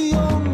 Situación. 0.00 0.49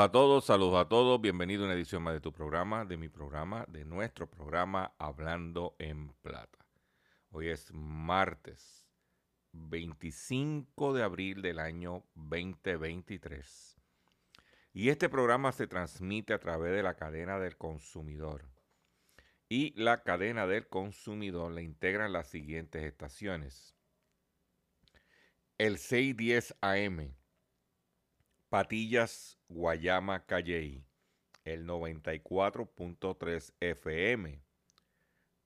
A 0.00 0.10
todos, 0.10 0.46
saludos 0.46 0.80
a 0.80 0.88
todos. 0.88 1.20
Bienvenido 1.20 1.62
a 1.62 1.66
una 1.66 1.74
edición 1.74 2.02
más 2.02 2.14
de 2.14 2.22
tu 2.22 2.32
programa, 2.32 2.86
de 2.86 2.96
mi 2.96 3.10
programa, 3.10 3.66
de 3.68 3.84
nuestro 3.84 4.30
programa 4.30 4.94
Hablando 4.98 5.76
en 5.78 6.14
Plata. 6.22 6.66
Hoy 7.30 7.48
es 7.48 7.70
martes 7.74 8.88
25 9.52 10.94
de 10.94 11.02
abril 11.02 11.42
del 11.42 11.58
año 11.58 12.06
2023. 12.14 13.76
Y 14.72 14.88
este 14.88 15.10
programa 15.10 15.52
se 15.52 15.66
transmite 15.66 16.32
a 16.32 16.38
través 16.38 16.72
de 16.72 16.82
la 16.82 16.94
cadena 16.94 17.38
del 17.38 17.58
consumidor. 17.58 18.48
Y 19.50 19.78
la 19.78 20.02
cadena 20.02 20.46
del 20.46 20.66
consumidor 20.66 21.52
le 21.52 21.62
integran 21.62 22.14
las 22.14 22.28
siguientes 22.28 22.84
estaciones. 22.84 23.76
El 25.58 25.76
610 25.76 26.54
AM, 26.62 27.14
Patillas, 28.48 29.39
Guayama, 29.50 30.24
Calley, 30.26 30.84
el 31.44 31.66
94.3 31.66 33.52
FM. 33.58 34.40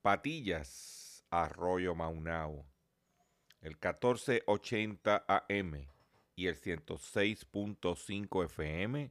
Patillas, 0.03 1.25
Arroyo 1.31 1.95
Maunao, 1.95 2.67
el 3.63 3.71
1480 3.71 5.25
AM 5.27 5.89
y 6.37 6.49
el 6.49 6.61
106.5 6.61 8.45
FM. 8.45 9.11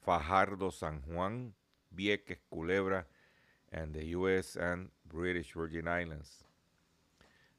Fajardo, 0.00 0.72
San 0.72 1.02
Juan, 1.02 1.54
Vieques, 1.90 2.40
Culebra, 2.48 3.06
and 3.70 3.94
the 3.94 4.16
US 4.16 4.56
and 4.56 4.90
British 5.04 5.54
Virgin 5.54 5.86
Islands. 5.86 6.44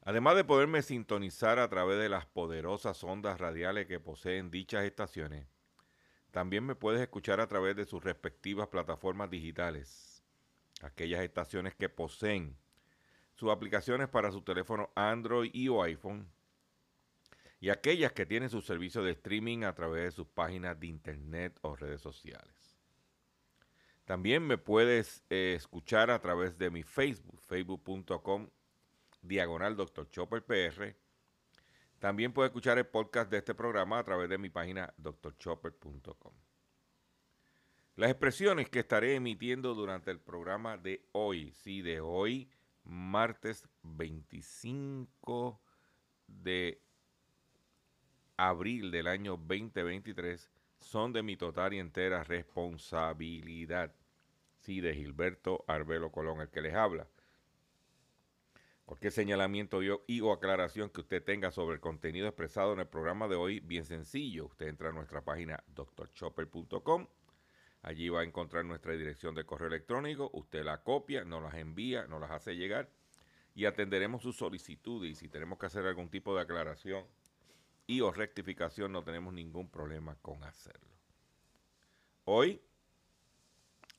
Además 0.02 0.36
de 0.36 0.44
poderme 0.44 0.82
sintonizar 0.82 1.58
a 1.58 1.70
través 1.70 1.98
de 1.98 2.10
las 2.10 2.26
poderosas 2.26 3.02
ondas 3.04 3.40
radiales 3.40 3.86
que 3.86 4.00
poseen 4.00 4.50
dichas 4.50 4.84
estaciones, 4.84 5.46
también 6.32 6.64
me 6.64 6.74
puedes 6.74 7.00
escuchar 7.00 7.40
a 7.40 7.46
través 7.46 7.76
de 7.76 7.84
sus 7.84 8.02
respectivas 8.02 8.68
plataformas 8.68 9.30
digitales, 9.30 10.24
aquellas 10.80 11.20
estaciones 11.22 11.74
que 11.74 11.90
poseen 11.90 12.56
sus 13.34 13.50
aplicaciones 13.50 14.08
para 14.08 14.32
su 14.32 14.40
teléfono 14.42 14.90
Android 14.94 15.50
y 15.52 15.68
o 15.68 15.82
iPhone, 15.82 16.26
y 17.60 17.68
aquellas 17.68 18.12
que 18.12 18.26
tienen 18.26 18.48
su 18.48 18.62
servicio 18.62 19.04
de 19.04 19.12
streaming 19.12 19.62
a 19.62 19.74
través 19.74 20.04
de 20.04 20.10
sus 20.10 20.26
páginas 20.26 20.80
de 20.80 20.88
internet 20.88 21.56
o 21.60 21.76
redes 21.76 22.00
sociales. 22.00 22.78
También 24.06 24.44
me 24.44 24.58
puedes 24.58 25.22
eh, 25.30 25.54
escuchar 25.54 26.10
a 26.10 26.20
través 26.20 26.58
de 26.58 26.70
mi 26.70 26.82
Facebook, 26.82 27.40
facebook.com 27.42 28.48
diagonal 29.20 29.76
Dr. 29.76 30.08
Chopper 30.10 30.42
PR. 30.44 30.96
También 32.02 32.32
puedes 32.32 32.50
escuchar 32.50 32.78
el 32.78 32.86
podcast 32.88 33.30
de 33.30 33.38
este 33.38 33.54
programa 33.54 34.00
a 34.00 34.02
través 34.02 34.28
de 34.28 34.36
mi 34.36 34.50
página 34.50 34.92
drchopper.com. 34.96 36.34
Las 37.94 38.10
expresiones 38.10 38.68
que 38.68 38.80
estaré 38.80 39.14
emitiendo 39.14 39.72
durante 39.72 40.10
el 40.10 40.18
programa 40.18 40.76
de 40.76 41.06
hoy, 41.12 41.52
sí, 41.52 41.80
de 41.80 42.00
hoy, 42.00 42.50
martes 42.82 43.68
25 43.84 45.62
de 46.26 46.82
abril 48.36 48.90
del 48.90 49.06
año 49.06 49.36
2023, 49.36 50.50
son 50.80 51.12
de 51.12 51.22
mi 51.22 51.36
total 51.36 51.72
y 51.72 51.78
entera 51.78 52.24
responsabilidad. 52.24 53.94
Sí, 54.58 54.80
de 54.80 54.92
Gilberto 54.92 55.64
Arbelo 55.68 56.10
Colón, 56.10 56.40
el 56.40 56.50
que 56.50 56.62
les 56.62 56.74
habla. 56.74 57.06
Cualquier 58.84 59.12
señalamiento 59.12 59.80
y 59.82 60.20
o 60.20 60.32
aclaración 60.32 60.90
que 60.90 61.00
usted 61.00 61.22
tenga 61.22 61.50
sobre 61.50 61.74
el 61.74 61.80
contenido 61.80 62.26
expresado 62.26 62.72
en 62.72 62.80
el 62.80 62.88
programa 62.88 63.28
de 63.28 63.36
hoy, 63.36 63.60
bien 63.60 63.84
sencillo. 63.84 64.46
Usted 64.46 64.66
entra 64.66 64.90
a 64.90 64.92
nuestra 64.92 65.24
página 65.24 65.62
drchopper.com. 65.68 67.06
Allí 67.82 68.08
va 68.08 68.20
a 68.20 68.24
encontrar 68.24 68.64
nuestra 68.64 68.92
dirección 68.92 69.34
de 69.34 69.44
correo 69.44 69.68
electrónico. 69.68 70.30
Usted 70.34 70.64
la 70.64 70.82
copia, 70.82 71.24
nos 71.24 71.42
las 71.42 71.54
envía, 71.54 72.06
nos 72.06 72.20
las 72.20 72.30
hace 72.30 72.56
llegar 72.56 72.90
y 73.54 73.66
atenderemos 73.66 74.22
sus 74.22 74.36
solicitudes. 74.36 75.10
Y 75.10 75.14
si 75.14 75.28
tenemos 75.28 75.58
que 75.58 75.66
hacer 75.66 75.86
algún 75.86 76.08
tipo 76.08 76.34
de 76.34 76.42
aclaración 76.42 77.06
y 77.86 78.00
o 78.00 78.12
rectificación, 78.12 78.92
no 78.92 79.02
tenemos 79.02 79.32
ningún 79.32 79.68
problema 79.68 80.16
con 80.22 80.42
hacerlo. 80.44 80.92
Hoy 82.24 82.60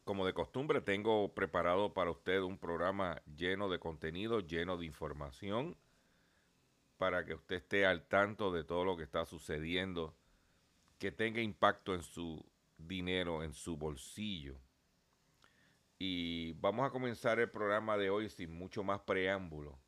como 0.04 0.26
de 0.26 0.34
costumbre, 0.34 0.82
tengo 0.82 1.34
preparado 1.34 1.94
para 1.94 2.12
usted 2.12 2.42
un 2.42 2.58
programa 2.58 3.22
lleno 3.36 3.70
de 3.70 3.80
contenido, 3.80 4.42
lleno 4.42 4.78
de 4.78 4.86
información, 4.86 5.78
para 6.98 7.26
que 7.26 7.34
usted 7.34 7.58
esté 7.58 7.86
al 7.86 8.08
tanto 8.08 8.52
de 8.52 8.64
todo 8.64 8.86
lo 8.86 8.98
que 8.98 9.04
está 9.04 9.26
sucediendo, 9.26 10.16
que 11.00 11.12
tenga 11.12 11.42
impacto 11.42 11.94
en 11.94 12.04
su 12.04 12.46
dinero, 12.78 13.44
en 13.44 13.54
su 13.54 13.78
bolsillo. 13.78 14.58
Y 16.00 16.54
vamos 16.54 16.86
a 16.86 16.92
comenzar 16.92 17.40
el 17.40 17.50
programa 17.50 17.98
de 17.98 18.10
hoy 18.10 18.30
sin 18.30 18.52
mucho 18.52 18.84
más 18.84 19.02
preámbulo, 19.02 19.80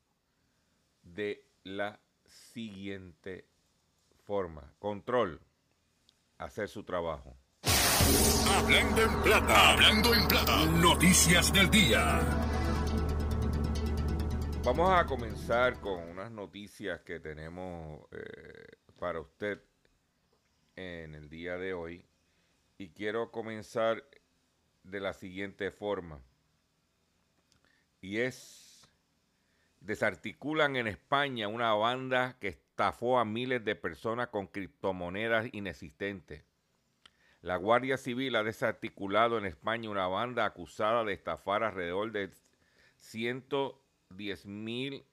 de 1.03 1.45
la 1.63 1.99
siguiente 2.25 3.47
forma. 4.23 4.73
Control, 4.79 5.41
hacer 6.37 6.69
su 6.69 6.83
trabajo. 6.83 7.35
Hablando 8.55 9.01
en 9.01 9.21
plata, 9.21 9.71
hablando 9.73 10.13
en 10.13 10.27
plata. 10.29 10.65
Noticias 10.65 11.51
del 11.51 11.69
día. 11.69 12.21
Vamos 14.63 14.89
a 14.91 15.05
comenzar 15.05 15.81
con 15.81 16.01
unas 16.09 16.31
noticias 16.31 17.01
que 17.01 17.19
tenemos 17.19 17.99
eh, 18.11 18.77
para 18.97 19.19
usted 19.19 19.61
en 20.77 21.15
el 21.15 21.29
día 21.29 21.57
de 21.57 21.73
hoy. 21.73 22.05
Y 22.77 22.91
quiero 22.91 23.29
comenzar 23.29 24.03
de 24.83 25.01
la 25.01 25.13
siguiente 25.13 25.69
forma. 25.69 26.21
Y 27.99 28.19
es, 28.19 28.87
desarticulan 29.81 30.77
en 30.77 30.87
España 30.87 31.49
una 31.49 31.73
banda 31.73 32.37
que 32.39 32.47
estafó 32.47 33.19
a 33.19 33.25
miles 33.25 33.65
de 33.65 33.75
personas 33.75 34.29
con 34.29 34.47
criptomonedas 34.47 35.49
inexistentes. 35.51 36.45
La 37.45 37.57
Guardia 37.57 37.95
Civil 37.97 38.35
ha 38.37 38.43
desarticulado 38.43 39.37
en 39.37 39.45
España 39.45 39.87
una 39.87 40.07
banda 40.07 40.45
acusada 40.45 41.03
de 41.03 41.13
estafar 41.13 41.63
alrededor 41.63 42.11
de 42.11 42.31
110 42.95 44.47
mil 44.47 45.05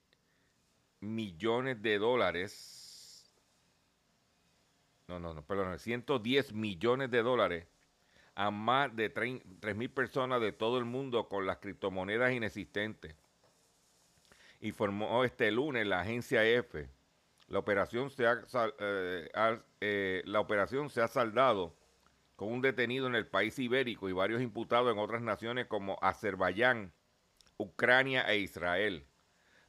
millones 1.01 1.83
de 1.83 1.99
dólares. 1.99 3.31
No, 5.09 5.19
no, 5.19 5.35
no, 5.35 5.45
perdón, 5.45 5.79
110 5.79 6.55
millones 6.55 7.11
de 7.11 7.23
dólares 7.23 7.67
a 8.35 8.51
más 8.51 8.97
de 8.97 9.11
3 9.11 9.77
mil 9.77 9.91
personas 9.91 10.41
de 10.41 10.53
todo 10.53 10.79
el 10.79 10.87
mundo 10.87 11.29
con 11.29 11.45
las 11.45 11.59
criptomonedas 11.59 12.33
inexistentes. 12.33 13.15
Informó 14.63 15.23
este 15.25 15.51
lunes 15.51 15.87
la 15.87 16.01
agencia 16.01 16.43
EFE. 16.47 16.89
La 17.49 17.59
operación 17.59 18.09
se 18.09 18.27
ha, 18.27 18.43
eh, 18.79 19.29
eh, 19.83 20.23
la 20.25 20.41
operación 20.41 20.89
se 20.89 21.03
ha 21.03 21.09
saldado 21.09 21.82
con 22.37 22.53
un 22.53 22.63
detenido 22.63 23.07
en 23.07 23.15
el 23.15 23.27
país 23.27 23.59
ibérico 23.59 24.09
y 24.09 24.13
varios 24.13 24.43
imputados 24.43 24.93
en 24.93 24.99
otras 24.99 25.23
naciones 25.23 25.67
como 25.67 25.99
Azerbaiyán, 26.03 26.93
Ucrania 27.57 28.23
e 28.23 28.39
Israel. 28.39 29.07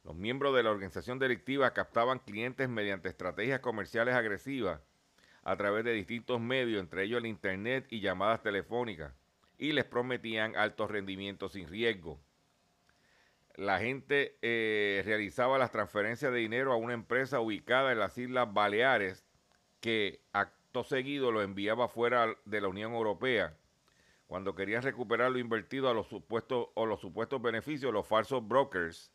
Los 0.02 0.16
miembros 0.16 0.54
de 0.54 0.62
la 0.62 0.70
organización 0.70 1.18
delictiva 1.18 1.72
captaban 1.72 2.18
clientes 2.18 2.68
mediante 2.68 3.08
estrategias 3.08 3.60
comerciales 3.60 4.14
agresivas 4.14 4.80
a 5.42 5.56
través 5.56 5.84
de 5.84 5.92
distintos 5.92 6.40
medios, 6.40 6.80
entre 6.80 7.04
ellos 7.04 7.18
el 7.18 7.26
Internet 7.26 7.86
y 7.90 8.00
llamadas 8.00 8.42
telefónicas, 8.42 9.14
y 9.58 9.72
les 9.72 9.84
prometían 9.84 10.56
altos 10.56 10.90
rendimientos 10.90 11.52
sin 11.52 11.68
riesgo. 11.68 12.20
La 13.56 13.78
gente 13.78 14.36
eh, 14.42 15.02
realizaba 15.04 15.58
las 15.58 15.70
transferencias 15.70 16.32
de 16.32 16.38
dinero 16.38 16.72
a 16.72 16.76
una 16.76 16.94
empresa 16.94 17.40
ubicada 17.40 17.92
en 17.92 18.00
las 18.00 18.18
Islas 18.18 18.52
Baleares 18.52 19.24
que 19.80 20.20
seguido 20.82 21.30
lo 21.30 21.42
enviaba 21.42 21.86
fuera 21.86 22.34
de 22.44 22.60
la 22.60 22.68
Unión 22.68 22.92
Europea. 22.94 23.56
Cuando 24.26 24.54
querían 24.54 24.82
recuperar 24.82 25.30
lo 25.30 25.38
invertido 25.38 25.88
a 25.88 25.94
los 25.94 26.08
supuestos 26.08 26.68
o 26.74 26.86
los 26.86 27.00
supuestos 27.00 27.40
beneficios, 27.40 27.92
los 27.92 28.06
falsos 28.06 28.46
brokers 28.46 29.12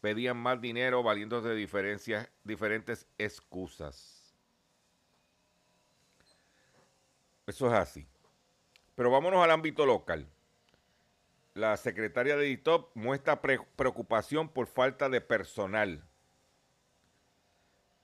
pedían 0.00 0.36
más 0.36 0.60
dinero 0.60 1.02
valiéndose 1.02 1.48
de 1.48 2.24
diferentes 2.44 3.08
excusas. 3.18 4.36
Eso 7.46 7.66
es 7.66 7.72
así. 7.72 8.06
Pero 8.94 9.10
vámonos 9.10 9.42
al 9.42 9.50
ámbito 9.50 9.86
local. 9.86 10.28
La 11.54 11.76
secretaria 11.76 12.36
de 12.36 12.44
DITOP 12.44 12.94
muestra 12.94 13.40
preocupación 13.40 14.48
por 14.48 14.66
falta 14.66 15.08
de 15.08 15.20
personal. 15.20 16.04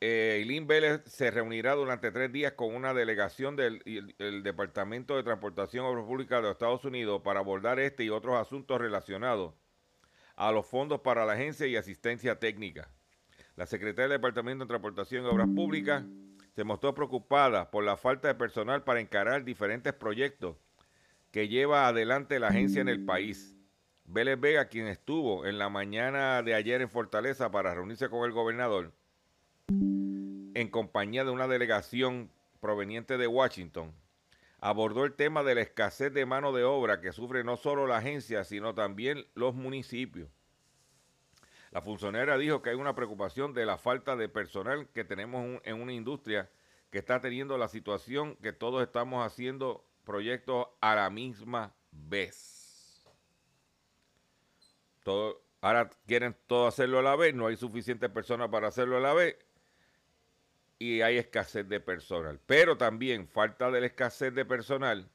Eh, 0.07 0.61
Vélez 0.67 1.01
se 1.07 1.31
reunirá 1.31 1.73
durante 1.73 2.13
tres 2.13 2.31
días 2.31 2.53
con 2.53 2.75
una 2.75 2.93
delegación 2.93 3.57
del 3.57 4.43
Departamento 4.43 5.17
de 5.17 5.23
Transportación 5.23 5.87
Obras 5.87 6.05
Públicas 6.05 6.41
de 6.41 6.43
los 6.43 6.53
Estados 6.53 6.85
Unidos 6.85 7.23
para 7.25 7.41
abordar 7.41 7.79
este 7.81 8.05
y 8.05 8.11
otros 8.11 8.39
asuntos 8.39 8.79
relacionados 8.79 9.55
a 10.37 10.53
los 10.53 10.67
fondos 10.67 11.01
para 11.01 11.25
la 11.25 11.33
agencia 11.33 11.67
y 11.67 11.77
asistencia 11.77 12.39
técnica. 12.39 12.91
La 13.57 13.65
secretaria 13.65 14.11
del 14.11 14.19
Departamento 14.19 14.65
de 14.65 14.69
Transportación 14.69 15.25
y 15.25 15.29
Obras 15.29 15.49
Públicas 15.49 16.05
se 16.55 16.65
mostró 16.65 16.95
preocupada 16.95 17.71
por 17.71 17.83
la 17.83 17.97
falta 17.97 18.29
de 18.29 18.35
personal 18.35 18.85
para 18.85 19.01
encarar 19.01 19.43
diferentes 19.43 19.95
proyectos 19.95 20.59
que 21.31 21.49
lleva 21.49 21.89
adelante 21.89 22.39
la 22.39 22.49
agencia 22.49 22.83
en 22.83 22.91
el 22.91 23.07
país. 23.07 23.57
Vélez 24.05 24.39
Vega, 24.39 24.69
quien 24.69 24.87
estuvo 24.87 25.47
en 25.47 25.57
la 25.57 25.71
mañana 25.71 26.43
de 26.43 26.53
ayer 26.53 26.83
en 26.83 26.91
Fortaleza 26.91 27.51
para 27.51 27.75
reunirse 27.75 28.11
con 28.11 28.27
el 28.27 28.33
gobernador, 28.33 28.93
en 30.55 30.69
compañía 30.69 31.25
de 31.25 31.31
una 31.31 31.49
delegación 31.49 32.31
proveniente 32.61 33.19
de 33.19 33.27
Washington, 33.27 33.93
abordó 34.61 35.05
el 35.05 35.15
tema 35.15 35.43
de 35.43 35.57
la 35.57 35.61
escasez 35.61 36.13
de 36.15 36.25
mano 36.25 36.53
de 36.53 36.65
obra 36.65 37.01
que 37.01 37.13
sufre 37.13 37.45
no 37.45 37.57
solo 37.57 37.87
la 37.87 37.99
agencia, 37.99 38.45
sino 38.45 38.75
también 38.75 39.27
los 39.35 39.55
municipios. 39.55 40.31
La 41.71 41.83
funcionaria 41.83 42.39
dijo 42.39 42.63
que 42.63 42.71
hay 42.71 42.77
una 42.77 42.95
preocupación 42.95 43.53
de 43.53 43.67
la 43.67 43.77
falta 43.77 44.17
de 44.17 44.29
personal 44.29 44.89
que 44.95 45.05
tenemos 45.05 45.61
en 45.65 45.83
una 45.83 45.93
industria 45.93 46.49
que 46.91 46.99
está 46.99 47.21
teniendo 47.21 47.59
la 47.59 47.67
situación 47.67 48.37
que 48.37 48.53
todos 48.53 48.83
estamos 48.83 49.27
haciendo 49.27 49.85
proyectos 50.05 50.69
a 50.81 50.95
la 50.95 51.11
misma 51.11 51.75
vez. 51.91 53.05
Ahora 55.61 55.91
quieren 56.07 56.37
todo 56.47 56.69
hacerlo 56.69 57.01
a 57.01 57.03
la 57.03 57.17
vez, 57.17 57.35
no 57.35 57.49
hay 57.49 57.57
suficientes 57.57 58.09
personas 58.09 58.49
para 58.49 58.69
hacerlo 58.69 58.97
a 58.97 59.01
la 59.01 59.13
vez 59.13 59.37
y 60.79 61.01
hay 61.01 61.19
escasez 61.19 61.69
de 61.69 61.81
personal. 61.81 62.41
Pero 62.47 62.77
también 62.77 63.29
falta 63.29 63.71
de 63.71 63.81
la 63.81 63.87
escasez 63.87 64.35
de 64.35 64.45
personal 64.45 65.11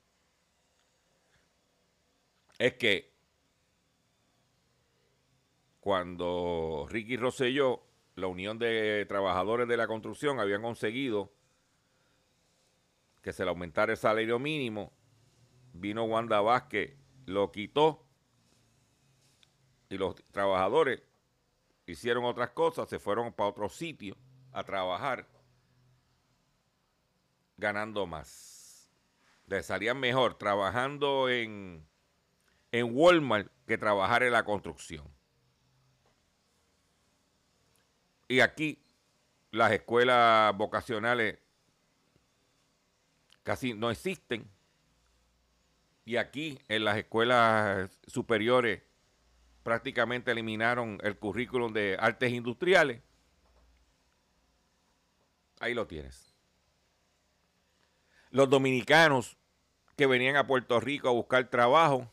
es 2.58 2.74
que 2.74 3.14
cuando 5.80 6.86
Ricky 6.90 7.18
Rosselló, 7.18 7.84
la 8.16 8.28
Unión 8.28 8.60
de 8.60 9.06
Trabajadores 9.08 9.68
de 9.68 9.78
la 9.78 9.88
Construcción, 9.88 10.40
habían 10.40 10.62
conseguido 10.62 11.32
que 13.22 13.32
se 13.32 13.44
le 13.44 13.50
aumentara 13.50 13.94
el 13.94 13.98
salario 13.98 14.40
mínimo, 14.40 14.92
vino 15.74 16.04
Wanda 16.04 16.42
Vázquez, 16.42 16.98
lo 17.26 17.52
quitó 17.52 18.06
y 19.90 19.98
los 19.98 20.16
trabajadores 20.32 21.02
hicieron 21.86 22.26
otras 22.26 22.52
cosas, 22.52 22.90
se 22.90 23.00
fueron 23.00 23.34
para 23.34 23.50
otro 23.50 23.70
sitio 23.70 24.16
a 24.52 24.64
trabajar 24.64 25.28
ganando 27.60 28.06
más. 28.06 28.90
Les 29.48 29.66
salían 29.66 30.00
mejor 30.00 30.38
trabajando 30.38 31.30
en, 31.30 31.86
en 32.72 32.96
Walmart 32.96 33.52
que 33.68 33.78
trabajar 33.78 34.24
en 34.24 34.32
la 34.32 34.46
construcción. 34.46 35.08
Y 38.28 38.42
aquí 38.42 38.82
las 39.52 39.72
escuelas 39.72 40.56
vocacionales 40.56 41.40
casi 43.44 43.74
no 43.74 43.90
existen. 43.90 44.48
Y 46.06 46.18
aquí 46.18 46.60
en 46.68 46.86
las 46.86 46.98
escuelas 46.98 48.00
superiores 48.08 48.82
prácticamente 49.64 50.32
eliminaron 50.32 51.00
el 51.04 51.18
currículum 51.18 51.74
de 51.74 51.98
artes 52.00 52.32
industriales. 52.32 53.02
Ahí 55.60 55.74
lo 55.74 55.88
tienes. 55.88 56.29
Los 58.32 58.50
dominicanos 58.50 59.38
que 59.96 60.08
venían 60.08 60.36
a 60.36 60.48
Puerto 60.48 60.80
Rico 60.80 61.10
a 61.10 61.14
buscar 61.14 61.50
trabajo 61.50 62.10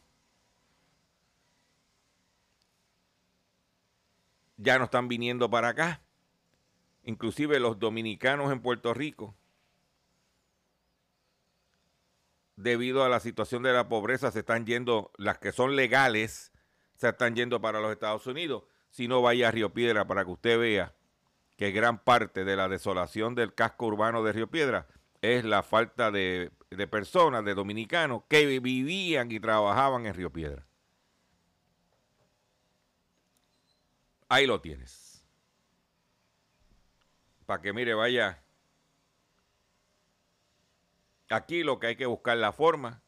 ya 4.56 4.78
no 4.78 4.84
están 4.84 5.08
viniendo 5.08 5.50
para 5.50 5.68
acá 5.68 6.00
inclusive 7.06 7.60
los 7.60 7.78
dominicanos 7.78 8.52
en 8.52 8.60
Puerto 8.60 8.92
Rico, 8.92 9.34
debido 12.56 13.04
a 13.04 13.08
la 13.08 13.20
situación 13.20 13.62
de 13.62 13.72
la 13.72 13.88
pobreza, 13.88 14.30
se 14.32 14.40
están 14.40 14.66
yendo, 14.66 15.12
las 15.16 15.38
que 15.38 15.52
son 15.52 15.76
legales, 15.76 16.52
se 16.96 17.08
están 17.08 17.36
yendo 17.36 17.60
para 17.60 17.80
los 17.80 17.92
Estados 17.92 18.26
Unidos. 18.26 18.64
Si 18.90 19.08
no 19.08 19.22
vaya 19.22 19.48
a 19.48 19.50
Río 19.50 19.72
Piedra 19.72 20.06
para 20.06 20.24
que 20.24 20.32
usted 20.32 20.58
vea 20.58 20.94
que 21.56 21.70
gran 21.70 21.98
parte 21.98 22.44
de 22.44 22.56
la 22.56 22.68
desolación 22.68 23.34
del 23.34 23.54
casco 23.54 23.86
urbano 23.86 24.24
de 24.24 24.32
Río 24.32 24.50
Piedra 24.50 24.86
es 25.34 25.44
la 25.44 25.62
falta 25.62 26.10
de, 26.10 26.52
de 26.70 26.86
personas, 26.86 27.44
de 27.44 27.54
dominicanos, 27.54 28.22
que 28.28 28.46
vivían 28.60 29.30
y 29.30 29.40
trabajaban 29.40 30.06
en 30.06 30.14
Río 30.14 30.32
Piedra. 30.32 30.66
Ahí 34.28 34.46
lo 34.46 34.60
tienes 34.60 35.06
para 37.46 37.62
que 37.62 37.72
mire, 37.72 37.94
vaya. 37.94 38.42
Aquí 41.30 41.62
lo 41.62 41.78
que 41.78 41.88
hay 41.88 41.96
que 41.96 42.06
buscar 42.06 42.36
la 42.36 42.52
forma 42.52 43.02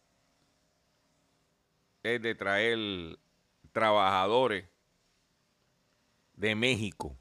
es 2.02 2.22
de 2.22 2.34
traer 2.34 3.18
trabajadores 3.72 4.68
de 6.34 6.54
México. 6.54 7.16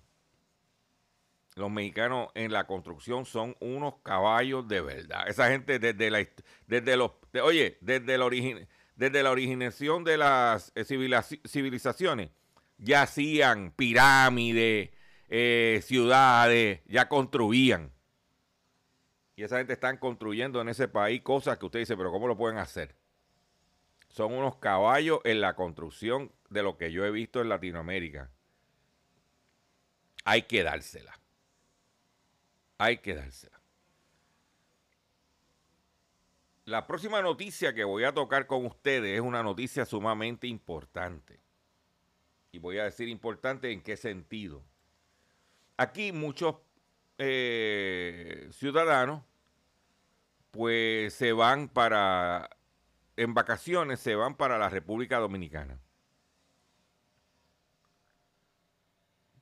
Los 1.58 1.72
mexicanos 1.72 2.30
en 2.36 2.54
la 2.54 2.68
construcción 2.68 3.26
son 3.26 3.58
unos 3.60 3.96
caballos 4.04 4.68
de 4.68 4.80
verdad. 4.80 5.28
Esa 5.28 5.50
gente 5.50 5.80
desde 5.80 6.12
la 6.12 6.24
desde 6.68 6.96
los 6.96 7.14
oye, 7.42 7.80
desde 7.82 8.16
la 8.20 8.26
origen, 8.26 8.68
desde 8.96 9.24
la 9.24 9.32
originación 9.32 10.04
de 10.04 10.18
las 10.18 10.72
eh, 10.76 10.86
civilizaciones 10.86 12.30
ya 12.78 13.02
hacían 13.02 13.72
pirámides, 13.72 14.92
eh, 15.30 15.82
ciudades, 15.84 16.82
ya 16.86 17.10
construían. 17.10 17.92
Y 19.36 19.42
esa 19.42 19.58
gente 19.58 19.74
están 19.74 19.98
construyendo 19.98 20.62
en 20.62 20.70
ese 20.70 20.88
país 20.88 21.24
cosas 21.24 21.58
que 21.58 21.66
usted 21.66 21.80
dice, 21.80 21.98
pero 21.98 22.12
¿cómo 22.12 22.28
lo 22.28 22.38
pueden 22.38 22.60
hacer? 22.60 22.96
Son 24.10 24.32
unos 24.32 24.58
caballos 24.58 25.22
en 25.24 25.42
la 25.42 25.56
construcción 25.56 26.32
de 26.52 26.62
lo 26.62 26.78
que 26.78 26.92
yo 26.92 27.04
he 27.04 27.10
visto 27.10 27.42
en 27.42 27.50
Latinoamérica. 27.50 28.30
Hay 30.24 30.44
que 30.44 30.62
dársela. 30.62 31.20
Hay 32.78 32.98
que 32.98 33.16
dársela. 33.16 33.60
La 36.66 36.86
próxima 36.86 37.22
noticia 37.22 37.74
que 37.74 37.86
voy 37.86 38.04
a 38.04 38.14
tocar 38.14 38.46
con 38.46 38.66
ustedes 38.66 39.16
es 39.16 39.22
una 39.22 39.42
noticia 39.42 39.86
sumamente 39.86 40.48
importante. 40.48 41.40
Y 42.52 42.60
voy 42.60 42.78
a 42.78 42.84
decir 42.84 43.08
importante 43.08 43.72
en 43.72 43.82
qué 43.82 43.96
sentido. 43.96 44.64
Aquí 45.78 46.12
muchos 46.12 46.56
eh, 47.18 48.50
ciudadanos 48.52 49.24
pues 50.52 51.14
se 51.14 51.34
van 51.34 51.70
para, 51.70 52.50
en 53.16 53.34
vacaciones 53.34 54.00
se 54.00 54.16
van 54.16 54.36
para 54.36 54.58
la 54.58 54.70
República 54.70 55.20
Dominicana. 55.20 55.80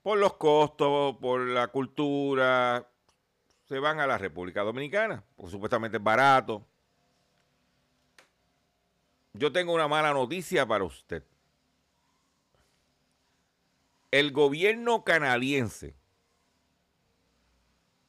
Por 0.03 0.19
los 0.19 0.33
costos, 0.35 1.17
por 1.17 1.41
la 1.41 1.69
cultura, 1.69 2.87
se 3.67 3.79
van 3.79 3.99
a 3.99 4.07
la 4.07 4.17
República 4.17 4.61
Dominicana, 4.61 5.23
porque 5.35 5.51
supuestamente 5.51 5.97
es 5.97 6.03
barato. 6.03 6.65
Yo 9.33 9.51
tengo 9.51 9.73
una 9.73 9.87
mala 9.87 10.13
noticia 10.13 10.65
para 10.65 10.83
usted. 10.83 11.23
El 14.11 14.31
gobierno 14.31 15.03
canadiense 15.03 15.95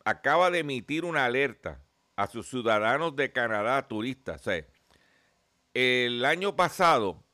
acaba 0.04 0.50
de 0.50 0.60
emitir 0.60 1.04
una 1.04 1.24
alerta 1.24 1.80
a 2.14 2.28
sus 2.28 2.48
ciudadanos 2.48 3.16
de 3.16 3.32
Canadá, 3.32 3.88
turistas. 3.88 4.42
el 5.74 6.24
año 6.24 6.54
pasado 6.54 7.24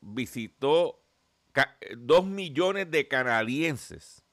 visitó 0.00 1.02
dos 1.96 2.24
millones 2.24 2.90
de 2.90 3.06
canadienses 3.06 4.25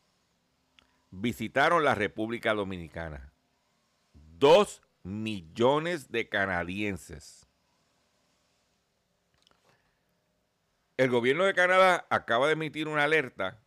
visitaron 1.14 1.84
la 1.84 1.94
República 1.94 2.54
Dominicana. 2.54 3.32
Dos 4.14 4.82
millones 5.04 6.12
de 6.12 6.28
canadienses. 6.28 7.46
El 10.98 11.10
gobierno 11.10 11.46
de 11.46 11.54
Canadá 11.54 12.08
acaba 12.10 12.48
de 12.48 12.54
emitir 12.54 12.88
una 12.88 13.04
alerta 13.04 13.60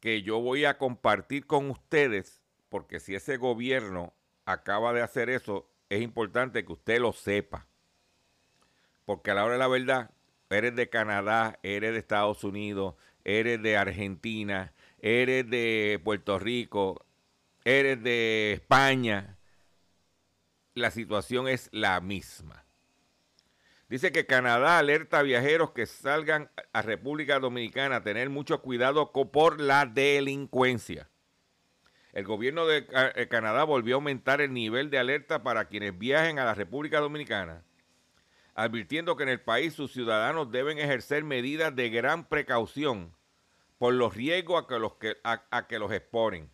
que 0.00 0.22
yo 0.22 0.40
voy 0.40 0.64
a 0.64 0.78
compartir 0.78 1.46
con 1.46 1.70
ustedes, 1.70 2.40
porque 2.68 3.00
si 3.00 3.14
ese 3.14 3.36
gobierno 3.36 4.12
acaba 4.44 4.92
de 4.92 5.02
hacer 5.02 5.28
eso, 5.28 5.68
es 5.88 6.02
importante 6.02 6.64
que 6.64 6.72
usted 6.72 7.00
lo 7.00 7.12
sepa. 7.12 7.66
Porque 9.04 9.32
a 9.32 9.34
la 9.34 9.44
hora 9.44 9.54
de 9.54 9.58
la 9.58 9.68
verdad, 9.68 10.10
eres 10.50 10.74
de 10.76 10.88
Canadá, 10.88 11.58
eres 11.62 11.92
de 11.92 11.98
Estados 11.98 12.44
Unidos, 12.44 12.94
eres 13.24 13.62
de 13.62 13.76
Argentina, 13.76 14.72
eres 15.02 15.50
de 15.50 16.00
Puerto 16.02 16.38
Rico, 16.38 17.04
eres 17.64 18.02
de 18.02 18.52
España, 18.52 19.36
la 20.74 20.90
situación 20.90 21.48
es 21.48 21.68
la 21.72 22.00
misma. 22.00 22.64
Dice 23.88 24.10
que 24.10 24.24
Canadá 24.24 24.78
alerta 24.78 25.18
a 25.18 25.22
viajeros 25.22 25.72
que 25.72 25.84
salgan 25.84 26.50
a 26.72 26.80
República 26.80 27.40
Dominicana 27.40 27.96
a 27.96 28.02
tener 28.02 28.30
mucho 28.30 28.62
cuidado 28.62 29.12
por 29.12 29.60
la 29.60 29.84
delincuencia. 29.84 31.10
El 32.14 32.24
gobierno 32.24 32.66
de 32.66 32.86
eh, 32.90 33.28
Canadá 33.28 33.64
volvió 33.64 33.96
a 33.96 33.98
aumentar 33.98 34.40
el 34.40 34.54
nivel 34.54 34.88
de 34.88 34.98
alerta 34.98 35.42
para 35.42 35.66
quienes 35.66 35.98
viajen 35.98 36.38
a 36.38 36.44
la 36.44 36.54
República 36.54 37.00
Dominicana, 37.00 37.64
advirtiendo 38.54 39.16
que 39.16 39.24
en 39.24 39.30
el 39.30 39.40
país 39.40 39.74
sus 39.74 39.92
ciudadanos 39.92 40.50
deben 40.50 40.78
ejercer 40.78 41.24
medidas 41.24 41.74
de 41.74 41.90
gran 41.90 42.26
precaución 42.28 43.12
por 43.82 43.94
los 43.94 44.14
riesgos 44.14 44.62
a 44.62 44.68
que 44.68 44.78
los, 44.78 44.94
que, 44.94 45.16
a, 45.24 45.66
que 45.66 45.80
los 45.80 45.90
exponen. 45.90 46.48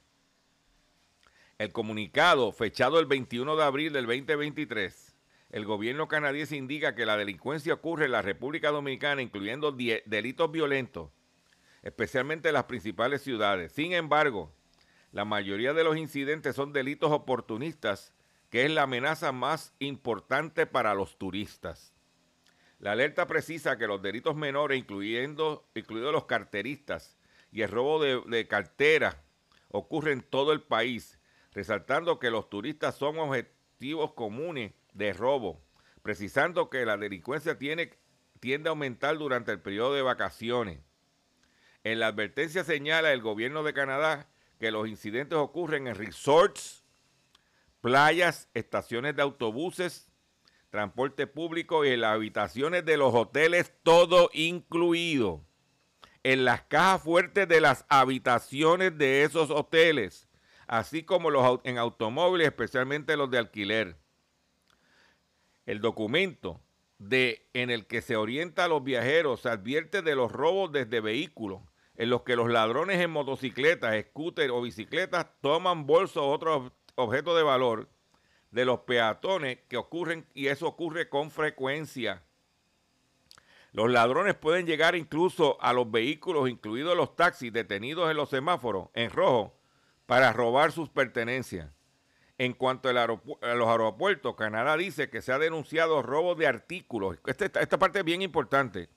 El 1.59 1.73
comunicado, 1.73 2.53
fechado 2.53 2.99
el 2.99 3.05
21 3.05 3.55
de 3.55 3.65
abril 3.65 3.93
del 3.93 4.07
2023, 4.07 5.15
el 5.51 5.67
gobierno 5.67 6.09
canadiense 6.09 6.57
indica 6.57 6.95
que 6.95 7.05
la 7.05 7.19
delincuencia 7.19 7.75
ocurre 7.75 8.07
en 8.07 8.13
la 8.13 8.23
República 8.23 8.71
Dominicana, 8.71 9.21
incluyendo 9.21 9.73
delitos 9.73 10.51
violentos, 10.51 11.11
especialmente 11.83 12.49
en 12.49 12.55
las 12.55 12.65
principales 12.65 13.21
ciudades. 13.21 13.73
Sin 13.73 13.93
embargo, 13.93 14.51
la 15.13 15.27
mayoría 15.27 15.75
de 15.75 15.85
los 15.85 15.99
incidentes 15.99 16.57
son 16.57 16.73
delitos 16.73 17.13
oportunistas, 17.13 18.15
que 18.49 18.65
es 18.65 18.71
la 18.71 18.85
amenaza 18.85 19.33
más 19.33 19.75
importante 19.81 20.65
para 20.65 20.95
los 20.95 21.19
turistas. 21.19 21.93
La 22.79 22.93
alerta 22.93 23.27
precisa 23.27 23.77
que 23.77 23.87
los 23.87 24.01
delitos 24.01 24.35
menores, 24.35 24.79
incluyendo, 24.79 25.69
incluidos 25.75 26.11
los 26.15 26.25
carteristas 26.25 27.18
y 27.51 27.63
el 27.63 27.71
robo 27.71 28.03
de, 28.03 28.21
de 28.27 28.47
cartera, 28.47 29.23
ocurren 29.71 30.19
en 30.19 30.25
todo 30.25 30.53
el 30.53 30.63
país, 30.63 31.19
resaltando 31.53 32.19
que 32.19 32.31
los 32.31 32.49
turistas 32.49 32.97
son 32.97 33.19
objetivos 33.19 34.13
comunes 34.15 34.73
de 34.93 35.13
robo, 35.13 35.63
precisando 36.03 36.71
que 36.71 36.85
la 36.85 36.97
delincuencia 36.97 37.59
tiene, 37.59 37.93
tiende 38.41 38.69
a 38.69 38.71
aumentar 38.71 39.19
durante 39.19 39.53
el 39.53 39.61
periodo 39.61 39.95
de 39.95 40.03
vacaciones. 40.03 40.81
En 41.85 42.01
la 42.01 42.09
advertencia 42.09 42.65
señala 42.65 43.13
el 43.13 43.23
gobierno 43.23 43.63
de 43.63 43.73
Canadá 43.73 44.29
que 44.59 44.71
los 44.71 44.89
incidentes 44.89 45.39
ocurren 45.39 45.87
en 45.87 45.95
resorts, 45.95 46.85
playas, 47.81 48.49
estaciones 48.55 49.15
de 49.17 49.23
autobuses, 49.23 50.11
transporte 50.71 51.27
público 51.27 51.85
y 51.85 51.91
en 51.91 52.01
las 52.03 52.15
habitaciones 52.15 52.85
de 52.85 52.97
los 52.97 53.15
hoteles, 53.15 53.73
todo 53.83 54.31
incluido. 54.33 55.48
En 56.23 56.45
las 56.45 56.63
cajas 56.63 57.03
fuertes 57.03 57.49
de 57.49 57.61
las 57.61 57.85
habitaciones 57.89 58.97
de 58.99 59.25
esos 59.25 59.51
hoteles, 59.51 60.29
así 60.67 61.03
como 61.03 61.31
los, 61.31 61.61
en 61.65 61.79
automóviles, 61.79 62.47
especialmente 62.49 63.17
los 63.17 63.31
de 63.31 63.39
alquiler 63.39 63.97
el 65.69 65.83
documento 65.83 66.63
de, 66.97 67.47
en 67.53 67.69
el 67.69 67.87
que 67.87 68.01
se 68.01 68.17
orienta 68.17 68.65
a 68.65 68.69
los 68.69 68.83
viajeros 68.83 69.43
se 69.43 69.51
advierte 69.51 70.01
de 70.01 70.17
los 70.17 70.33
robos 70.33 70.73
desde 70.73 71.03
vehículos, 71.03 71.61
en 71.97 72.09
los 72.09 72.23
que 72.23 72.37
los 72.37 72.49
ladrones 72.49 72.99
en 73.03 73.11
motocicletas, 73.11 73.95
scooters 74.07 74.51
o 74.51 74.63
bicicletas 74.63 75.27
toman 75.43 75.87
bolsos 75.87 76.23
o 76.23 76.31
otros 76.31 76.73
objetos 76.95 77.37
de 77.37 77.43
valor 77.43 77.91
de 78.51 78.65
los 78.65 78.81
peatones 78.81 79.59
que 79.69 79.77
ocurren 79.77 80.27
y 80.33 80.47
eso 80.47 80.67
ocurre 80.67 81.11
con 81.11 81.31
frecuencia. 81.31 82.23
Los 83.79 83.93
ladrones 83.93 84.35
pueden 84.35 84.67
llegar 84.67 84.97
incluso 84.97 85.57
a 85.61 85.73
los 85.73 85.89
vehículos, 85.89 86.49
incluidos 86.49 86.97
los 86.97 87.15
taxis 87.15 87.53
detenidos 87.53 88.11
en 88.11 88.17
los 88.17 88.29
semáforos 88.29 88.89
en 88.93 89.09
rojo, 89.09 89.57
para 90.05 90.33
robar 90.33 90.73
sus 90.73 90.89
pertenencias. 90.89 91.71
En 92.39 92.55
cuanto 92.55 92.89
a 92.89 92.93
los 93.55 93.69
aeropuertos, 93.69 94.35
Canadá 94.35 94.77
dice 94.77 95.11
que 95.11 95.23
se 95.23 95.33
ha 95.33 95.39
denunciado 95.39 96.03
robo 96.03 96.35
de 96.35 96.49
artículos. 96.49 97.19
Esta, 97.25 97.61
esta 97.61 97.79
parte 97.79 98.01
es 98.01 98.05
bien 98.05 98.21
importante. 98.21 98.89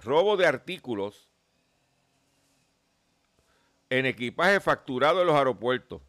Robo 0.00 0.36
de 0.36 0.46
artículos 0.46 1.30
en 3.88 4.04
equipaje 4.04 4.60
facturado 4.60 5.22
en 5.22 5.26
los 5.26 5.36
aeropuertos. 5.36 6.02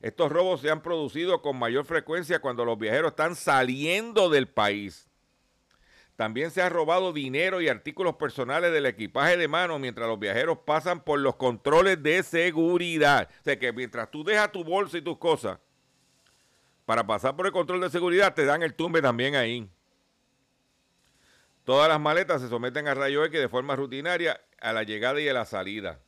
Estos 0.00 0.30
robos 0.30 0.60
se 0.60 0.70
han 0.70 0.82
producido 0.82 1.42
con 1.42 1.58
mayor 1.58 1.84
frecuencia 1.84 2.38
cuando 2.38 2.64
los 2.64 2.78
viajeros 2.78 3.10
están 3.10 3.34
saliendo 3.34 4.30
del 4.30 4.46
país. 4.46 5.07
También 6.18 6.50
se 6.50 6.60
ha 6.60 6.68
robado 6.68 7.12
dinero 7.12 7.60
y 7.60 7.68
artículos 7.68 8.16
personales 8.16 8.72
del 8.72 8.86
equipaje 8.86 9.36
de 9.36 9.46
mano 9.46 9.78
mientras 9.78 10.08
los 10.08 10.18
viajeros 10.18 10.58
pasan 10.66 11.04
por 11.04 11.20
los 11.20 11.36
controles 11.36 12.02
de 12.02 12.24
seguridad. 12.24 13.30
O 13.40 13.44
sea 13.44 13.56
que 13.56 13.72
mientras 13.72 14.10
tú 14.10 14.24
dejas 14.24 14.50
tu 14.50 14.64
bolsa 14.64 14.98
y 14.98 15.02
tus 15.02 15.16
cosas, 15.16 15.60
para 16.86 17.06
pasar 17.06 17.36
por 17.36 17.46
el 17.46 17.52
control 17.52 17.82
de 17.82 17.90
seguridad 17.90 18.34
te 18.34 18.44
dan 18.44 18.64
el 18.64 18.74
tumbe 18.74 19.00
también 19.00 19.36
ahí. 19.36 19.70
Todas 21.62 21.88
las 21.88 22.00
maletas 22.00 22.42
se 22.42 22.48
someten 22.48 22.88
a 22.88 22.94
rayo 22.94 23.24
X 23.24 23.38
de 23.38 23.48
forma 23.48 23.76
rutinaria 23.76 24.40
a 24.60 24.72
la 24.72 24.82
llegada 24.82 25.20
y 25.20 25.28
a 25.28 25.32
la 25.32 25.44
salida. 25.44 26.00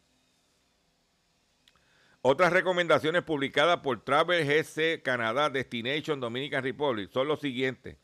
Otras 2.21 2.53
recomendaciones 2.53 3.23
publicadas 3.23 3.79
por 3.79 4.03
Travel 4.03 4.45
GC 4.45 5.03
Canadá 5.05 5.51
Destination 5.51 6.19
Dominican 6.19 6.65
Republic 6.65 7.13
son 7.13 7.29
los 7.29 7.39
siguientes. 7.39 7.97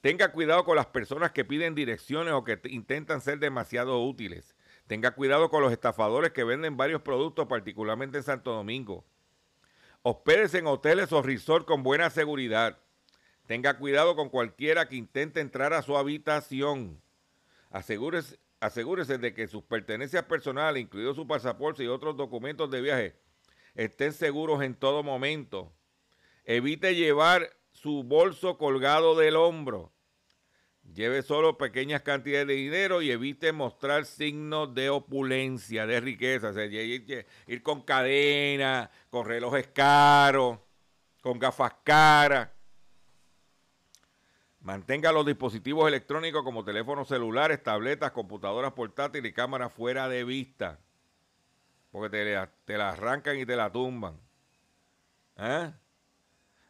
Tenga 0.00 0.32
cuidado 0.32 0.64
con 0.64 0.76
las 0.76 0.86
personas 0.86 1.32
que 1.32 1.44
piden 1.44 1.74
direcciones 1.74 2.32
o 2.32 2.42
que 2.42 2.58
intentan 2.64 3.20
ser 3.20 3.38
demasiado 3.38 4.02
útiles. 4.02 4.54
Tenga 4.86 5.10
cuidado 5.10 5.50
con 5.50 5.62
los 5.62 5.72
estafadores 5.72 6.32
que 6.32 6.42
venden 6.42 6.76
varios 6.76 7.02
productos, 7.02 7.46
particularmente 7.46 8.16
en 8.16 8.24
Santo 8.24 8.52
Domingo. 8.52 9.04
Hospédese 10.02 10.58
en 10.58 10.66
hoteles 10.66 11.12
o 11.12 11.20
resort 11.20 11.66
con 11.66 11.82
buena 11.82 12.08
seguridad. 12.08 12.78
Tenga 13.46 13.76
cuidado 13.76 14.16
con 14.16 14.30
cualquiera 14.30 14.88
que 14.88 14.96
intente 14.96 15.40
entrar 15.40 15.74
a 15.74 15.82
su 15.82 15.98
habitación. 15.98 17.02
Asegúrese, 17.68 18.38
asegúrese 18.58 19.18
de 19.18 19.34
que 19.34 19.46
sus 19.48 19.62
pertenencias 19.62 20.24
personales, 20.24 20.82
incluido 20.82 21.14
su 21.14 21.26
pasaporte 21.26 21.84
y 21.84 21.88
otros 21.88 22.16
documentos 22.16 22.70
de 22.70 22.80
viaje, 22.80 23.16
estén 23.74 24.14
seguros 24.14 24.62
en 24.62 24.74
todo 24.74 25.02
momento. 25.02 25.72
Evite 26.46 26.94
llevar 26.94 27.59
su 27.82 28.02
bolso 28.02 28.58
colgado 28.58 29.16
del 29.16 29.36
hombro. 29.36 29.92
Lleve 30.92 31.22
solo 31.22 31.56
pequeñas 31.56 32.02
cantidades 32.02 32.48
de 32.48 32.54
dinero 32.54 33.00
y 33.00 33.10
evite 33.10 33.52
mostrar 33.52 34.04
signos 34.04 34.74
de 34.74 34.90
opulencia, 34.90 35.86
de 35.86 36.00
riqueza. 36.00 36.52
ir, 36.62 37.62
con 37.62 37.82
cadena, 37.82 38.90
con 39.08 39.24
relojes 39.26 39.68
caros, 39.68 40.58
con 41.22 41.38
gafas 41.38 41.74
caras. 41.84 42.50
Mantenga 44.60 45.12
los 45.12 45.24
dispositivos 45.24 45.88
electrónicos 45.88 46.42
como 46.42 46.64
teléfonos 46.64 47.08
celulares, 47.08 47.62
tabletas, 47.62 48.10
computadoras 48.10 48.72
portátiles 48.72 49.30
y 49.30 49.34
cámaras 49.34 49.72
fuera 49.72 50.08
de 50.08 50.24
vista. 50.24 50.78
Porque 51.90 52.10
te, 52.64 52.76
la- 52.76 52.90
arrancan 52.90 53.38
y 53.38 53.46
te 53.46 53.56
la 53.56 53.70
tumban. 53.72 54.20
¿Ah? 55.36 55.72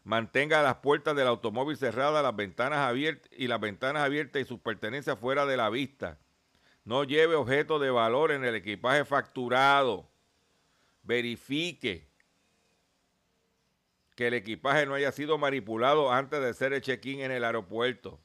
Mantenga 0.05 0.63
las 0.63 0.77
puertas 0.77 1.15
del 1.15 1.27
automóvil 1.27 1.77
cerradas, 1.77 2.23
las 2.23 2.35
ventanas 2.35 2.79
abiertas 2.79 3.31
y 3.37 3.49
las 3.49 3.61
ventanas 3.61 4.03
abiertas 4.03 4.43
y 4.43 4.45
sus 4.45 4.61
pertenencias 4.61 5.19
fuera 5.19 5.45
de 5.47 5.57
la 5.57 5.69
vista. 5.69 6.19
No 6.85 7.05
lleve 7.05 7.35
objetos 7.35 7.81
de 7.81 7.91
valor 7.91 8.33
en 8.33 8.45
el 8.45 8.55
equipaje 8.55 9.05
facturado. 9.05 10.09
Verifique 11.03 12.09
que 14.17 14.29
el 14.29 14.35
equipaje 14.35 14.87
no 14.87 14.95
haya 14.95 15.13
sido 15.13 15.39
manipulado 15.39 16.11
antes 16.13 16.41
de 16.41 16.49
hacer 16.49 16.73
el 16.73 16.83
check-in 16.83 17.21
en 17.21 17.31
el 17.31 17.45
aeropuerto. 17.45 18.19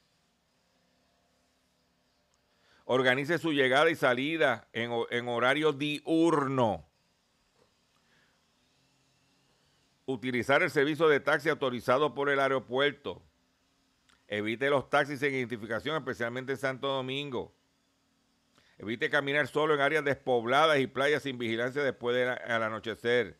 Organice 2.85 3.37
su 3.37 3.51
llegada 3.51 3.89
y 3.89 3.95
salida 3.95 4.67
en, 4.71 4.91
en 5.09 5.27
horario 5.27 5.73
diurno. 5.73 6.84
Utilizar 10.05 10.61
el 10.61 10.69
servicio 10.69 11.07
de 11.07 11.19
taxi 11.19 11.49
autorizado 11.49 12.13
por 12.13 12.29
el 12.29 12.39
aeropuerto. 12.39 13.21
Evite 14.27 14.69
los 14.69 14.89
taxis 14.89 15.19
sin 15.19 15.33
identificación, 15.33 15.95
especialmente 15.95 16.53
en 16.53 16.57
Santo 16.57 16.87
Domingo. 16.87 17.53
Evite 18.77 19.09
caminar 19.09 19.47
solo 19.47 19.73
en 19.73 19.81
áreas 19.81 20.03
despobladas 20.03 20.79
y 20.79 20.87
playas 20.87 21.23
sin 21.23 21.37
vigilancia 21.37 21.83
después 21.83 22.15
del 22.15 22.29
al 22.29 22.63
anochecer. 22.63 23.39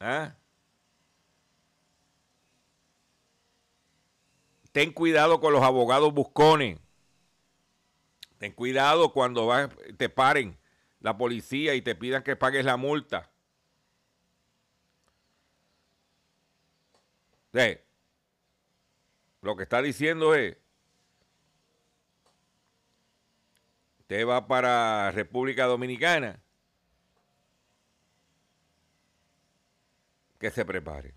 ¿Ah? 0.00 0.34
Ten 4.72 4.90
cuidado 4.92 5.38
con 5.38 5.52
los 5.52 5.62
abogados 5.62 6.12
buscones. 6.12 6.78
Ten 8.38 8.52
cuidado 8.52 9.12
cuando 9.12 9.48
te 9.96 10.08
paren 10.08 10.58
la 10.98 11.16
policía 11.16 11.74
y 11.74 11.82
te 11.82 11.94
pidan 11.94 12.22
que 12.22 12.34
pagues 12.34 12.64
la 12.64 12.76
multa. 12.76 13.31
Lo 19.42 19.56
que 19.56 19.62
está 19.62 19.82
diciendo 19.82 20.34
es, 20.34 20.56
usted 24.00 24.26
va 24.26 24.46
para 24.46 25.10
República 25.10 25.66
Dominicana, 25.66 26.40
que 30.38 30.50
se 30.50 30.64
prepare. 30.64 31.14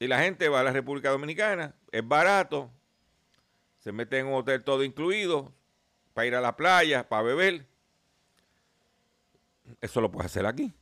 Y 0.00 0.06
la 0.06 0.20
gente 0.20 0.48
va 0.48 0.60
a 0.60 0.64
la 0.64 0.72
República 0.72 1.10
Dominicana, 1.10 1.74
es 1.90 2.06
barato, 2.06 2.70
se 3.80 3.90
mete 3.90 4.18
en 4.18 4.26
un 4.26 4.34
hotel 4.34 4.62
todo 4.62 4.84
incluido, 4.84 5.52
para 6.12 6.26
ir 6.26 6.34
a 6.34 6.40
la 6.40 6.56
playa, 6.56 7.08
para 7.08 7.22
beber. 7.22 7.66
Eso 9.80 10.00
lo 10.00 10.10
puedes 10.10 10.30
hacer 10.30 10.46
aquí. 10.46 10.72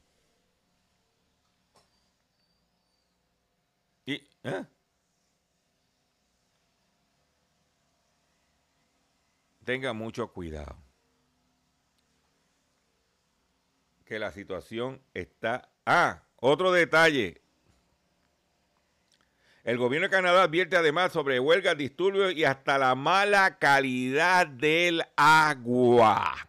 Y, 4.07 4.15
¿eh? 4.45 4.65
Tenga 9.67 9.93
mucho 9.93 10.33
cuidado. 10.33 10.77
Que 14.05 14.21
la 14.21 14.31
situación 14.31 15.03
está... 15.13 15.69
Ah, 15.85 16.23
otro 16.37 16.71
detalle. 16.71 17.43
El 19.65 19.77
gobierno 19.77 20.07
de 20.07 20.13
Canadá 20.13 20.45
advierte 20.45 20.77
además 20.77 21.13
sobre 21.13 21.41
huelgas, 21.41 21.77
disturbios 21.77 22.33
y 22.35 22.45
hasta 22.45 22.79
la 22.79 22.95
mala 22.95 23.59
calidad 23.59 24.47
del 24.47 25.03
agua. 25.17 26.49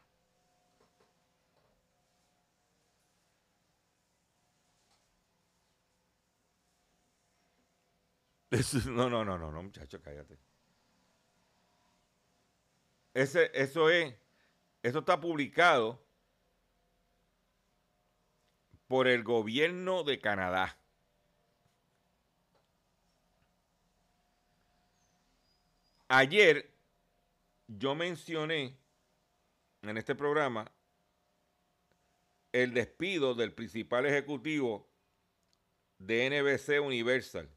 No, 8.86 9.10
no, 9.10 9.26
no, 9.26 9.38
no, 9.38 9.52
no, 9.52 9.64
muchacho, 9.64 10.00
cállate. 10.02 10.38
Ese, 13.18 13.50
eso 13.56 13.90
es, 13.90 14.14
eso 14.84 15.00
está 15.00 15.20
publicado 15.20 16.00
por 18.88 19.08
el 19.08 19.24
gobierno 19.24 20.04
de 20.04 20.22
Canadá. 20.22 20.78
Ayer 26.08 26.72
yo 27.68 27.96
mencioné 27.96 28.78
en 29.82 29.98
este 29.98 30.14
programa 30.14 30.72
el 32.52 32.72
despido 32.72 33.34
del 33.34 33.52
principal 33.52 34.06
ejecutivo 34.06 34.88
de 35.98 36.30
NBC 36.30 36.86
Universal. 36.86 37.50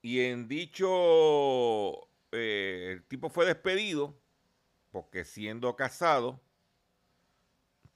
Y 0.00 0.20
en 0.20 0.46
dicho, 0.46 2.08
eh, 2.34 2.92
el 2.92 3.04
tipo 3.04 3.30
fue 3.30 3.46
despedido 3.46 4.18
porque 4.90 5.24
siendo 5.24 5.74
casado 5.76 6.40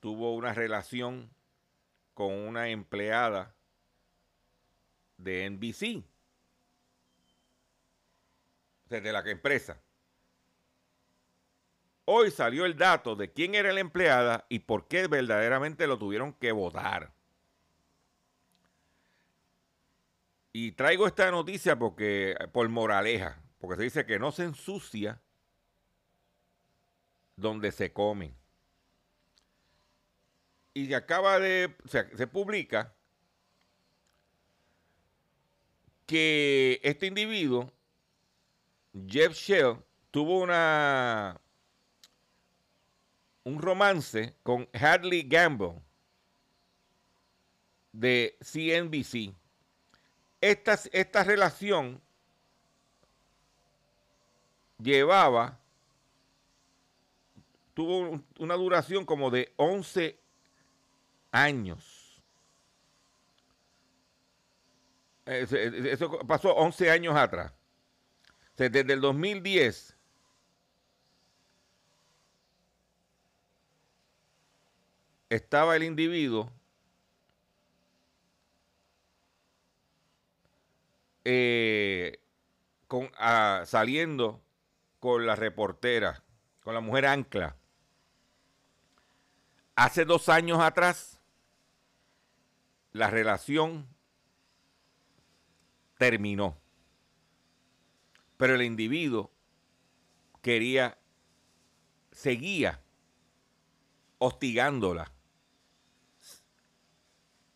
tuvo 0.00 0.34
una 0.34 0.52
relación 0.54 1.30
con 2.14 2.32
una 2.32 2.68
empleada 2.68 3.54
de 5.16 5.50
NBC, 5.50 6.04
de 8.88 9.12
la 9.12 9.20
empresa. 9.30 9.80
Hoy 12.04 12.30
salió 12.30 12.64
el 12.64 12.76
dato 12.76 13.14
de 13.16 13.32
quién 13.32 13.54
era 13.54 13.72
la 13.72 13.80
empleada 13.80 14.46
y 14.48 14.60
por 14.60 14.88
qué 14.88 15.06
verdaderamente 15.08 15.86
lo 15.86 15.98
tuvieron 15.98 16.32
que 16.32 16.52
votar. 16.52 17.12
Y 20.52 20.72
traigo 20.72 21.06
esta 21.06 21.30
noticia 21.30 21.78
porque 21.78 22.34
por 22.52 22.68
moraleja, 22.68 23.40
porque 23.58 23.76
se 23.76 23.82
dice 23.82 24.06
que 24.06 24.18
no 24.18 24.32
se 24.32 24.44
ensucia 24.44 25.20
donde 27.36 27.72
se 27.72 27.92
come. 27.92 28.34
Y 30.74 30.92
acaba 30.94 31.38
de, 31.38 31.76
o 31.84 31.88
sea, 31.88 32.08
se 32.16 32.26
publica 32.26 32.94
que 36.06 36.80
este 36.82 37.06
individuo, 37.06 37.72
Jeff 39.06 39.34
Shell, 39.34 39.78
tuvo 40.10 40.40
una 40.40 41.40
un 43.48 43.62
romance 43.62 44.34
con 44.42 44.68
Hadley 44.74 45.22
Gamble 45.22 45.80
de 47.92 48.36
CNBC. 48.40 49.34
Esta, 50.40 50.78
esta 50.92 51.24
relación 51.24 52.00
llevaba, 54.82 55.58
tuvo 57.74 57.98
un- 57.98 58.26
una 58.38 58.54
duración 58.54 59.04
como 59.04 59.30
de 59.30 59.52
11 59.56 60.18
años. 61.32 62.22
Eso, 65.26 65.56
eso 65.56 66.18
pasó 66.26 66.54
11 66.54 66.90
años 66.90 67.14
atrás. 67.14 67.52
O 68.54 68.56
sea, 68.56 68.68
desde 68.68 68.92
el 68.94 69.00
2010 69.00 69.96
estaba 75.30 75.74
el 75.76 75.84
individuo 75.84 76.52
eh, 81.24 82.20
con, 82.88 83.10
ah, 83.18 83.64
saliendo 83.66 84.42
con 84.98 85.26
la 85.26 85.36
reportera, 85.36 86.22
con 86.62 86.74
la 86.74 86.80
mujer 86.80 87.06
ancla. 87.06 87.56
Hace 89.76 90.04
dos 90.04 90.28
años 90.28 90.58
atrás, 90.60 91.20
la 92.92 93.10
relación 93.10 93.86
terminó. 95.98 96.56
Pero 98.36 98.54
el 98.54 98.62
individuo 98.62 99.30
quería, 100.42 100.98
seguía 102.12 102.82
hostigándola. 104.18 105.12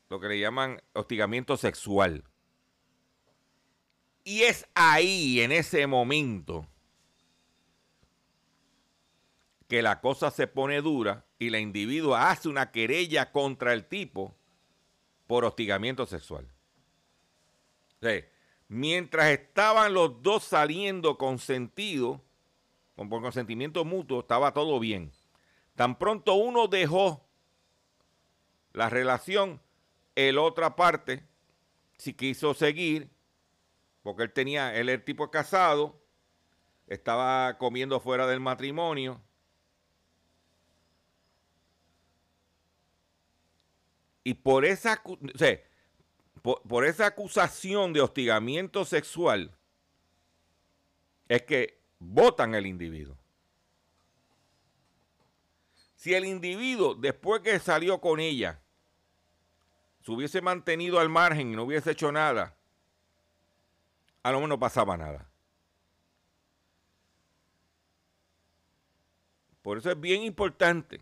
Lo 0.09 0.21
que 0.21 0.29
le 0.29 0.41
llaman 0.41 0.83
hostigamiento 0.93 1.57
sexual. 1.57 2.25
Y 4.25 4.43
es 4.43 4.69
ahí, 4.75 5.41
en 5.41 5.51
ese 5.51 5.87
momento, 5.87 6.69
que 9.73 9.81
la 9.81 10.03
cosa 10.03 10.31
se 10.31 10.47
pone 10.47 10.83
dura 10.83 11.25
y 11.39 11.49
la 11.49 11.59
individuo 11.59 12.15
hace 12.15 12.51
una 12.51 12.71
querella 12.73 13.33
contra 13.33 13.73
el 13.73 13.87
tipo 13.87 14.37
por 15.27 15.47
hostigamiento 15.47 16.05
sexual. 16.05 16.47
Mientras 18.69 19.31
estaban 19.31 19.95
los 19.95 20.21
dos 20.21 20.45
saliendo 20.45 21.17
consentidos, 21.17 22.21
con 22.97 23.09
por 23.09 23.23
consentimiento 23.23 23.87
mutuo, 23.87 24.21
estaba 24.21 24.53
todo 24.53 24.79
bien. 24.79 25.11
Tan 25.75 25.99
pronto 25.99 26.35
uno 26.35 26.69
dejó 26.69 27.27
la 28.75 28.91
relación, 28.91 29.59
el 30.17 30.37
otra 30.37 30.77
parte, 30.77 31.25
si 31.97 32.13
quiso 32.13 32.53
seguir, 32.53 33.09
porque 34.03 34.25
él 34.25 34.33
tenía, 34.35 34.75
él 34.75 34.91
era 34.91 34.99
el 34.99 35.05
tipo 35.07 35.31
casado, 35.31 35.99
estaba 36.89 37.57
comiendo 37.57 38.01
fuera 38.01 38.27
del 38.27 38.41
matrimonio. 38.41 39.19
Y 44.25 44.35
por 44.35 44.65
esa, 44.65 45.03
o 45.05 45.39
sea, 45.39 45.61
por, 46.43 46.63
por 46.63 46.85
esa 46.85 47.07
acusación 47.07 47.93
de 47.93 48.01
hostigamiento 48.01 48.85
sexual, 48.85 49.57
es 51.29 51.43
que 51.43 51.81
votan 51.99 52.55
el 52.55 52.67
individuo. 52.67 53.17
Si 55.95 56.15
el 56.15 56.25
individuo, 56.25 56.95
después 56.95 57.43
que 57.43 57.59
salió 57.59 58.01
con 58.01 58.19
ella, 58.19 58.61
se 60.03 60.11
hubiese 60.11 60.41
mantenido 60.41 60.99
al 60.99 61.09
margen 61.09 61.53
y 61.53 61.57
no 61.57 61.63
hubiese 61.63 61.93
hecho 61.93 62.11
nada, 62.11 62.57
a 64.23 64.31
lo 64.31 64.39
menos 64.39 64.51
no 64.51 64.59
pasaba 64.59 64.97
nada. 64.97 65.29
Por 69.63 69.79
eso 69.79 69.91
es 69.91 70.01
bien 70.01 70.23
importante. 70.23 71.01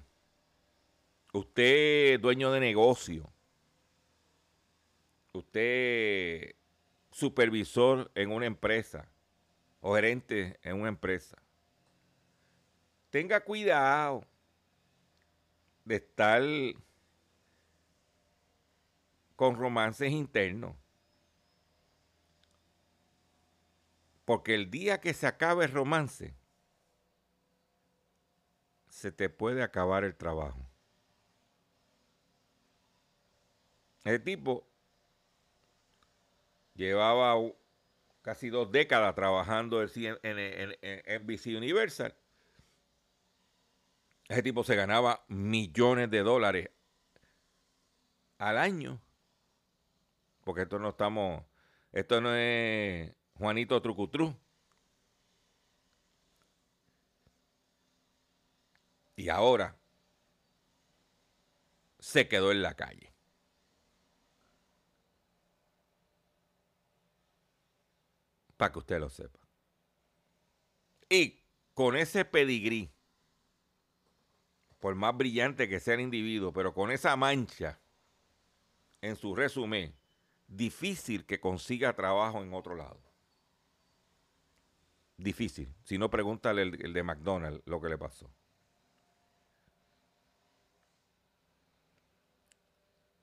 Usted, 1.33 2.19
dueño 2.19 2.51
de 2.51 2.59
negocio, 2.59 3.33
usted, 5.33 6.57
supervisor 7.13 8.11
en 8.15 8.33
una 8.33 8.47
empresa 8.47 9.09
o 9.81 9.95
gerente 9.95 10.59
en 10.63 10.81
una 10.81 10.89
empresa, 10.89 11.41
tenga 13.11 13.41
cuidado 13.41 14.25
de 15.85 15.97
estar 15.97 16.43
con 19.37 19.57
romances 19.57 20.11
internos. 20.11 20.77
Porque 24.25 24.55
el 24.55 24.71
día 24.71 25.01
que 25.01 25.15
se 25.15 25.27
acabe 25.27 25.65
el 25.65 25.73
romance, 25.73 26.35
se 28.89 29.11
te 29.11 29.29
puede 29.29 29.63
acabar 29.63 30.05
el 30.05 30.15
trabajo. 30.15 30.70
El 34.11 34.25
tipo 34.25 34.67
llevaba 36.75 37.37
casi 38.23 38.51
dos 38.51 38.73
décadas 38.73 39.15
trabajando 39.15 39.83
en, 39.83 40.19
en, 40.25 40.77
en, 40.83 41.23
NBC 41.23 41.57
Universal. 41.57 42.17
Ese 44.29 44.43
tipo 44.43 44.65
se 44.65 44.75
ganaba 44.75 45.25
millones 45.29 46.11
de 46.11 46.25
dólares 46.25 46.71
al 48.39 48.59
año. 48.59 49.01
Porque 50.43 50.63
esto 50.63 50.81
no 50.81 50.89
estamos, 50.89 51.45
esto 51.93 52.21
no 52.21 52.35
es 52.35 53.13
Juanito 53.39 53.81
Trucutru. 53.81 54.37
Y 59.15 59.29
ahora 59.29 59.77
se 62.01 62.27
quedó 62.27 62.51
en 62.51 62.63
la 62.63 62.75
calle. 62.75 63.10
Para 68.61 68.73
que 68.73 68.79
usted 68.81 69.01
lo 69.01 69.09
sepa. 69.09 69.39
Y 71.09 71.41
con 71.73 71.97
ese 71.97 72.27
pedigrí, 72.27 72.93
por 74.79 74.95
más 74.97 75.17
brillante 75.17 75.67
que 75.67 75.81
sea 75.81 75.95
el 75.95 76.03
individuo, 76.03 76.53
pero 76.53 76.75
con 76.75 76.91
esa 76.91 77.17
mancha 77.17 77.81
en 79.01 79.17
su 79.17 79.35
resumen, 79.35 79.95
difícil 80.47 81.25
que 81.25 81.41
consiga 81.41 81.97
trabajo 81.97 82.43
en 82.43 82.53
otro 82.53 82.75
lado. 82.75 83.01
Difícil. 85.17 85.75
Si 85.83 85.97
no, 85.97 86.11
pregúntale 86.11 86.61
el, 86.61 86.85
el 86.85 86.93
de 86.93 87.03
McDonald's 87.03 87.63
lo 87.65 87.81
que 87.81 87.89
le 87.89 87.97
pasó. 87.97 88.27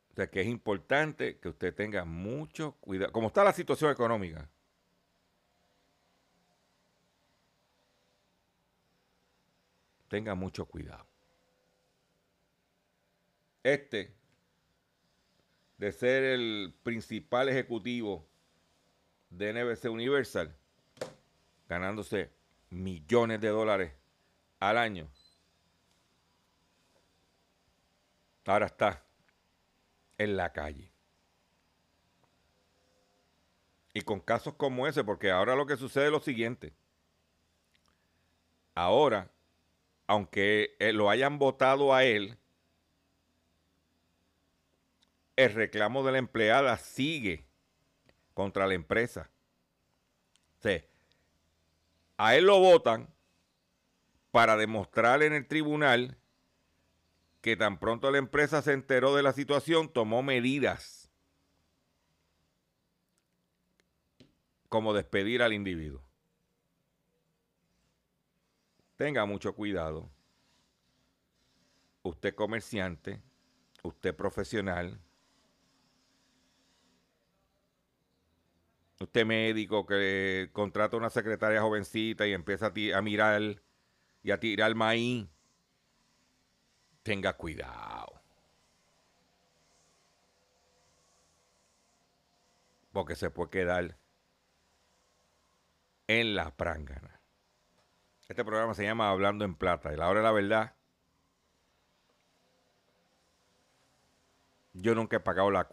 O 0.10 0.16
sea 0.16 0.32
que 0.32 0.42
es 0.42 0.48
importante 0.48 1.38
que 1.38 1.50
usted 1.50 1.76
tenga 1.76 2.06
mucho 2.06 2.72
cuidado. 2.80 3.12
Como 3.12 3.28
está 3.28 3.44
la 3.44 3.54
situación 3.54 3.92
económica, 3.92 4.50
tenga 10.08 10.36
mucho 10.36 10.66
cuidado. 10.66 11.06
Este, 13.64 14.16
de 15.78 15.92
ser 15.92 16.24
el 16.24 16.74
principal 16.84 17.50
ejecutivo 17.50 18.28
de 19.30 19.54
NBC 19.54 19.86
Universal, 19.90 20.56
ganándose 21.68 22.32
millones 22.70 23.42
de 23.42 23.50
dólares 23.50 23.94
al 24.60 24.78
año, 24.78 25.10
ahora 28.46 28.68
está 28.68 29.04
en 30.18 30.38
la 30.38 30.54
calle. 30.54 30.92
Y 33.94 34.02
con 34.02 34.20
casos 34.20 34.54
como 34.54 34.88
ese, 34.88 35.04
porque 35.04 35.32
ahora 35.32 35.56
lo 35.56 35.66
que 35.66 35.76
sucede 35.76 36.06
es 36.06 36.12
lo 36.12 36.20
siguiente. 36.20 36.74
Ahora, 38.76 39.32
aunque 40.08 40.76
lo 40.94 41.10
hayan 41.10 41.38
votado 41.38 41.94
a 41.94 42.06
él, 42.06 42.38
el 45.36 45.54
reclamo 45.54 46.04
de 46.04 46.14
la 46.14 46.18
empleada 46.18 46.78
sigue 46.78 47.46
contra 48.34 48.66
la 48.66 48.74
empresa. 48.74 49.30
O 50.64 50.70
a 52.18 52.36
él 52.36 52.46
lo 52.46 52.60
votan 52.60 53.14
para 54.32 54.58
demostrar 54.58 55.22
en 55.22 55.34
el 55.34 55.48
tribunal 55.48 56.18
que 57.42 57.56
tan 57.56 57.80
pronto 57.80 58.10
la 58.12 58.18
empresa 58.18 58.62
se 58.62 58.74
enteró 58.74 59.16
de 59.16 59.24
la 59.24 59.34
situación, 59.34 59.88
tomó 59.94 60.24
medidas 60.24 61.10
como 64.68 64.94
despedir 64.94 65.44
al 65.44 65.54
individuo. 65.54 66.07
Tenga 68.98 69.26
mucho 69.26 69.54
cuidado. 69.54 70.10
Usted 72.02 72.34
comerciante, 72.34 73.22
usted 73.84 74.16
profesional, 74.16 75.00
usted 79.00 79.26
médico 79.26 79.86
que 79.86 80.50
contrata 80.52 80.98
una 80.98 81.10
secretaria 81.10 81.62
jovencita 81.62 82.26
y 82.26 82.34
empieza 82.34 82.72
a, 82.96 83.02
mirar 83.02 83.62
y 84.24 84.32
a 84.32 84.40
tirar 84.40 84.74
maíz 84.74 85.28
tenga 87.04 87.34
cuidado. 87.34 88.22
Porque 92.92 93.16
se 93.16 93.30
puede 93.30 93.52
quedar 93.52 93.98
en 96.08 96.36
la 96.36 96.56
prángana. 96.56 97.17
Este 98.28 98.44
programa 98.44 98.74
se 98.74 98.84
llama 98.84 99.10
Hablando 99.10 99.46
en 99.46 99.56
Plata. 99.56 99.94
Y 99.94 99.96
la 99.96 100.10
hora 100.10 100.20
de 100.20 100.26
la 100.26 100.32
verdad, 100.32 100.76
yo 104.74 104.94
nunca 104.96 105.18
he 105.18 105.20
pagado 105.22 105.50
la, 105.50 105.68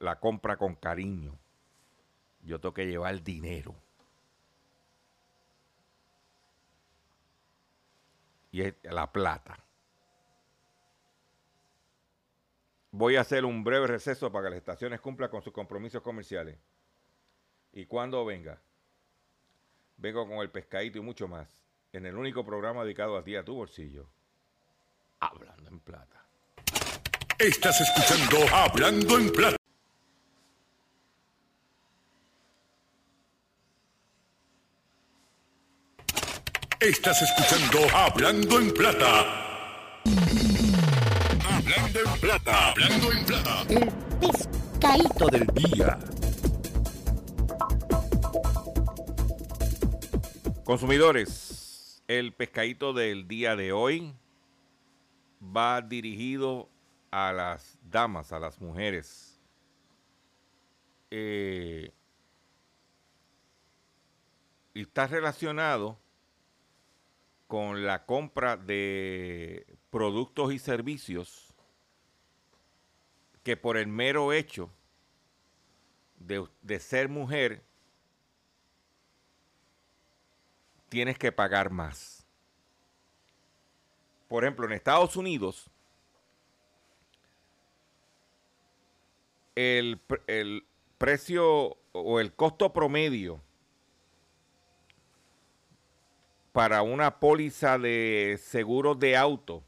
la, 0.00 0.20
compra 0.20 0.56
con 0.56 0.74
cariño. 0.74 1.38
Yo 2.42 2.60
tengo 2.60 2.74
que 2.74 2.86
llevar 2.86 3.22
dinero. 3.22 3.74
Y 8.50 8.62
es 8.62 8.74
la 8.82 9.10
plata. 9.12 9.58
Voy 12.90 13.16
a 13.16 13.22
hacer 13.22 13.44
un 13.44 13.64
breve 13.64 13.86
receso 13.86 14.30
para 14.30 14.46
que 14.46 14.50
las 14.50 14.58
estaciones 14.58 15.00
cumplan 15.00 15.30
con 15.30 15.40
sus 15.40 15.52
compromisos 15.52 16.02
comerciales. 16.02 16.58
Y 17.72 17.86
cuando 17.86 18.24
venga, 18.26 18.60
vengo 20.02 20.26
con 20.26 20.38
el 20.38 20.50
pescadito 20.50 20.98
y 20.98 21.00
mucho 21.00 21.28
más, 21.28 21.48
en 21.92 22.04
el 22.06 22.16
único 22.16 22.44
programa 22.44 22.82
dedicado 22.82 23.16
a 23.16 23.22
ti, 23.22 23.36
a 23.36 23.44
tu 23.44 23.54
bolsillo, 23.54 24.08
Hablando 25.20 25.70
en 25.70 25.78
Plata. 25.78 26.26
Estás 27.38 27.80
escuchando 27.80 28.38
Hablando 28.52 29.18
en 29.18 29.30
Plata. 29.30 29.56
Estás 36.80 37.22
escuchando 37.22 37.96
Hablando 37.96 38.58
en 38.58 38.74
Plata. 38.74 40.00
Hablando 41.48 42.00
en 42.00 42.20
Plata. 42.20 42.70
Hablando 42.70 43.12
en 43.12 43.24
Plata. 43.24 43.62
El 43.68 43.92
pescadito 44.18 45.26
del 45.28 45.46
día. 45.54 45.98
Consumidores, 50.64 52.04
el 52.06 52.32
pescadito 52.32 52.92
del 52.92 53.26
día 53.26 53.56
de 53.56 53.72
hoy 53.72 54.14
va 55.42 55.82
dirigido 55.82 56.68
a 57.10 57.32
las 57.32 57.76
damas, 57.82 58.30
a 58.30 58.38
las 58.38 58.60
mujeres. 58.60 59.40
Eh, 61.10 61.90
y 64.72 64.82
está 64.82 65.08
relacionado 65.08 65.98
con 67.48 67.84
la 67.84 68.06
compra 68.06 68.56
de 68.56 69.66
productos 69.90 70.52
y 70.52 70.60
servicios 70.60 71.52
que 73.42 73.56
por 73.56 73.76
el 73.76 73.88
mero 73.88 74.32
hecho 74.32 74.70
de, 76.20 76.46
de 76.62 76.78
ser 76.78 77.08
mujer 77.08 77.64
tienes 80.92 81.16
que 81.16 81.32
pagar 81.32 81.70
más. 81.70 82.26
Por 84.28 84.44
ejemplo, 84.44 84.66
en 84.66 84.72
Estados 84.72 85.16
Unidos, 85.16 85.70
el, 89.54 90.02
el 90.26 90.66
precio 90.98 91.78
o 91.92 92.20
el 92.20 92.34
costo 92.34 92.74
promedio 92.74 93.40
para 96.52 96.82
una 96.82 97.18
póliza 97.20 97.78
de 97.78 98.38
seguro 98.42 98.94
de 98.94 99.16
auto 99.16 99.64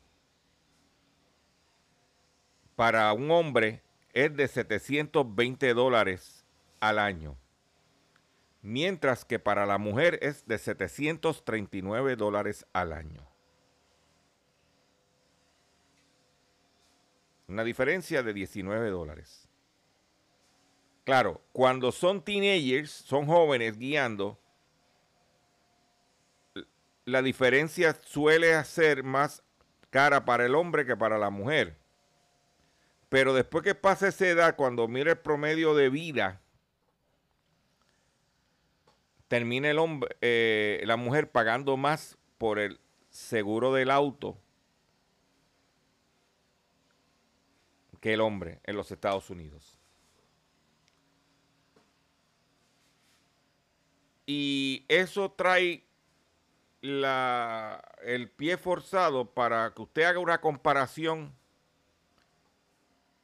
para 2.76 3.10
un 3.14 3.30
hombre 3.30 3.82
es 4.12 4.36
de 4.36 4.46
720 4.46 5.72
dólares 5.72 6.44
al 6.80 6.98
año, 6.98 7.38
mientras 8.64 9.26
que 9.26 9.38
para 9.38 9.66
la 9.66 9.76
mujer 9.76 10.18
es 10.22 10.46
de 10.46 10.56
739 10.56 12.16
dólares 12.16 12.66
al 12.72 12.94
año. 12.94 13.28
Una 17.46 17.62
diferencia 17.62 18.22
de 18.22 18.32
19 18.32 18.88
dólares. 18.88 19.46
Claro, 21.04 21.42
cuando 21.52 21.92
son 21.92 22.24
teenagers, 22.24 22.90
son 22.90 23.26
jóvenes 23.26 23.76
guiando, 23.76 24.40
la 27.04 27.20
diferencia 27.20 27.94
suele 28.02 28.64
ser 28.64 29.04
más 29.04 29.42
cara 29.90 30.24
para 30.24 30.46
el 30.46 30.54
hombre 30.54 30.86
que 30.86 30.96
para 30.96 31.18
la 31.18 31.28
mujer. 31.28 31.76
Pero 33.10 33.34
después 33.34 33.62
que 33.62 33.74
pasa 33.74 34.08
esa 34.08 34.26
edad, 34.26 34.56
cuando 34.56 34.88
mire 34.88 35.10
el 35.10 35.18
promedio 35.18 35.74
de 35.74 35.90
vida, 35.90 36.40
termina 39.34 39.68
el 39.68 39.80
hombre, 39.80 40.16
eh, 40.20 40.80
la 40.84 40.96
mujer 40.96 41.28
pagando 41.28 41.76
más 41.76 42.16
por 42.38 42.60
el 42.60 42.78
seguro 43.10 43.72
del 43.72 43.90
auto 43.90 44.38
que 48.00 48.12
el 48.12 48.20
hombre 48.20 48.60
en 48.62 48.76
los 48.76 48.92
Estados 48.92 49.30
Unidos. 49.30 49.76
Y 54.24 54.84
eso 54.86 55.32
trae 55.32 55.82
la, 56.80 57.82
el 58.04 58.30
pie 58.30 58.56
forzado 58.56 59.34
para 59.34 59.74
que 59.74 59.82
usted 59.82 60.04
haga 60.04 60.20
una 60.20 60.40
comparación 60.40 61.34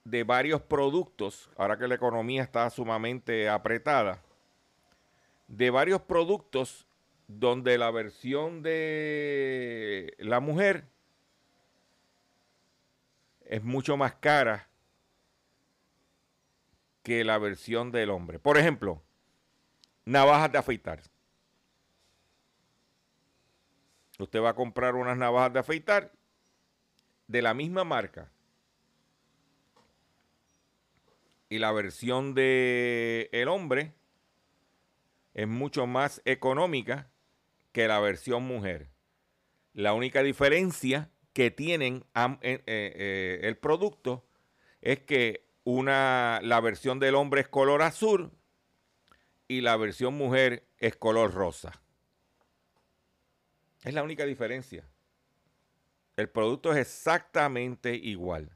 de 0.02 0.24
varios 0.24 0.60
productos, 0.60 1.48
ahora 1.56 1.78
que 1.78 1.86
la 1.86 1.94
economía 1.94 2.42
está 2.42 2.68
sumamente 2.68 3.48
apretada, 3.48 4.20
de 5.50 5.70
varios 5.70 6.00
productos 6.02 6.86
donde 7.26 7.76
la 7.76 7.90
versión 7.90 8.62
de 8.62 10.14
la 10.18 10.38
mujer 10.38 10.84
es 13.44 13.62
mucho 13.62 13.96
más 13.96 14.14
cara 14.14 14.68
que 17.02 17.24
la 17.24 17.38
versión 17.38 17.90
del 17.90 18.10
hombre. 18.10 18.38
Por 18.38 18.58
ejemplo, 18.58 19.02
navajas 20.04 20.52
de 20.52 20.58
afeitar. 20.58 21.02
Usted 24.18 24.40
va 24.40 24.50
a 24.50 24.54
comprar 24.54 24.94
unas 24.94 25.16
navajas 25.16 25.52
de 25.52 25.58
afeitar 25.58 26.12
de 27.26 27.42
la 27.42 27.54
misma 27.54 27.82
marca. 27.82 28.30
Y 31.48 31.58
la 31.58 31.72
versión 31.72 32.34
de 32.34 33.28
el 33.32 33.48
hombre 33.48 33.94
es 35.34 35.48
mucho 35.48 35.86
más 35.86 36.22
económica 36.24 37.10
que 37.72 37.88
la 37.88 38.00
versión 38.00 38.42
mujer. 38.44 38.90
La 39.72 39.92
única 39.92 40.22
diferencia 40.22 41.10
que 41.32 41.50
tienen 41.50 42.04
eh, 42.42 42.62
eh, 42.66 43.40
el 43.42 43.56
producto 43.56 44.26
es 44.80 45.00
que 45.00 45.46
una, 45.64 46.40
la 46.42 46.60
versión 46.60 46.98
del 46.98 47.14
hombre 47.14 47.42
es 47.42 47.48
color 47.48 47.82
azul 47.82 48.32
y 49.46 49.60
la 49.60 49.76
versión 49.76 50.14
mujer 50.14 50.66
es 50.78 50.96
color 50.96 51.32
rosa. 51.34 51.80
Es 53.82 53.94
la 53.94 54.02
única 54.02 54.24
diferencia. 54.24 54.84
El 56.16 56.28
producto 56.28 56.72
es 56.72 56.78
exactamente 56.78 57.94
igual. 57.94 58.50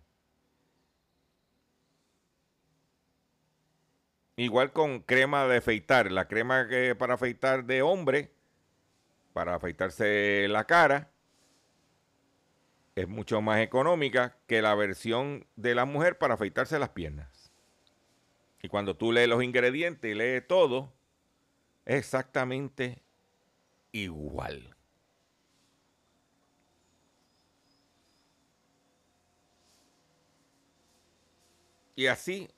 Igual 4.37 4.73
con 4.73 5.01
crema 5.01 5.47
de 5.47 5.59
afeitar. 5.59 6.11
La 6.11 6.27
crema 6.27 6.67
que 6.69 6.95
para 6.95 7.15
afeitar 7.15 7.65
de 7.65 7.83
hombre, 7.83 8.33
para 9.33 9.55
afeitarse 9.55 10.47
la 10.49 10.65
cara, 10.65 11.11
es 12.97 13.09
mucho 13.09 13.41
más 13.41 13.61
económica 13.61 14.37
que 14.47 14.63
la 14.63 14.75
versión 14.75 15.47
de 15.57 15.75
la 15.75 15.85
mujer 15.85 16.19
para 16.19 16.35
afeitarse 16.35 16.79
las 16.79 16.91
piernas. 16.91 17.53
Y 18.63 18.69
cuando 18.69 18.97
tú 18.97 19.13
lees 19.13 19.29
los 19.29 19.43
ingredientes 19.43 20.11
y 20.11 20.15
lees 20.15 20.47
todo, 20.47 20.93
es 21.85 21.97
exactamente 21.97 23.03
igual. 23.93 24.75
Y 31.97 32.07
así 32.07 32.49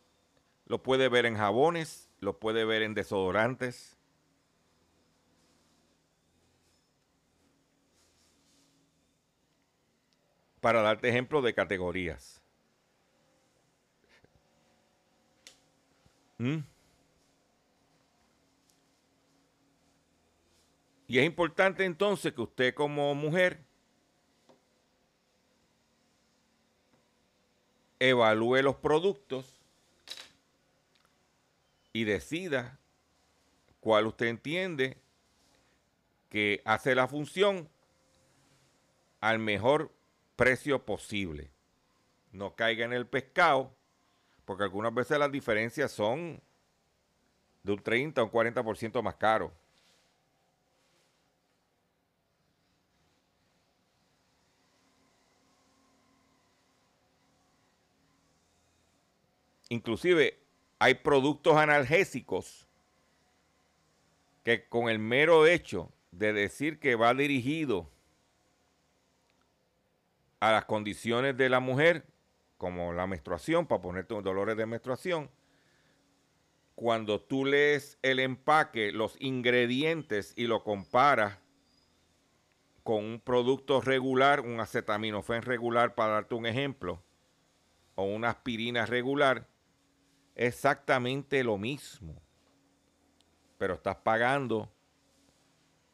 lo 0.67 0.83
puede 0.83 1.09
ver 1.09 1.27
en 1.27 1.37
jabones, 1.37 2.11
lo 2.21 2.39
puede 2.39 2.65
ver 2.65 2.83
en 2.83 2.95
desodorantes. 2.95 3.97
Para 10.61 10.83
darte 10.83 11.09
ejemplo 11.09 11.41
de 11.43 11.55
categorías. 11.55 12.43
¿Mm? 16.39 16.59
Y 21.07 21.21
es 21.21 21.25
importante 21.25 21.85
entonces 21.85 22.33
que 22.33 22.43
usted 22.43 22.75
como 22.75 23.15
mujer 23.15 23.65
evalúe 28.01 28.57
los 28.63 28.75
productos 28.77 29.56
y 31.97 32.05
decida 32.05 32.79
cuál 33.81 34.07
usted 34.07 34.27
entiende 34.27 34.99
que 36.29 36.61
hace 36.67 36.95
la 36.95 37.09
función 37.09 37.71
al 39.23 39.39
mejor 39.39 39.95
precio 40.37 40.85
posible. 40.85 41.51
No 42.33 42.55
caiga 42.55 42.85
en 42.85 42.93
el 42.93 43.07
pescado, 43.07 43.75
porque 44.45 44.65
algunas 44.65 44.93
veces 44.93 45.19
las 45.19 45.33
diferencias 45.33 45.91
son 45.91 46.43
de 47.63 47.73
un 47.73 47.83
30 47.83 48.23
o 48.23 48.27
un 48.27 48.31
40% 48.31 49.01
más 49.01 49.15
caro. 49.15 49.51
Inclusive 59.71 60.46
hay 60.79 60.95
productos 60.95 61.57
analgésicos 61.57 62.67
que 64.45 64.69
con 64.69 64.89
el 64.89 64.99
mero 64.99 65.47
hecho 65.47 65.91
de 66.13 66.33
decir 66.33 66.79
que 66.79 66.95
va 66.95 67.15
dirigido 67.15 67.91
a 70.41 70.53
las 70.53 70.67
condiciones 70.67 71.37
de 71.37 71.49
la 71.49 71.61
mujer, 71.61 72.07
como 72.59 72.93
la 72.93 73.07
menstruación, 73.07 73.67
para 73.67 73.83
ponerte 73.83 74.15
dolores 74.23 74.57
de 74.57 74.67
menstruación, 74.67 75.31
cuando 76.75 77.21
tú 77.21 77.47
lees 77.47 77.99
el 78.03 78.21
empaque, 78.21 78.93
los 78.93 79.17
ingredientes 79.19 80.35
y 80.37 80.47
lo 80.47 80.63
comparas 80.63 81.39
con 82.85 83.03
un 83.05 83.21
producto 83.21 83.81
regular, 83.81 84.41
un 84.41 84.61
acetaminofén 84.61 85.43
regular, 85.43 85.95
para 85.95 86.13
darte 86.13 86.35
un 86.35 86.47
ejemplo, 86.47 87.03
o 87.95 88.05
una 88.05 88.29
aspirina 88.29 88.87
regular, 88.87 89.49
exactamente 90.37 91.43
lo 91.43 91.59
mismo. 91.59 92.15
Pero 93.59 93.75
estás 93.75 93.97
pagando 93.97 94.71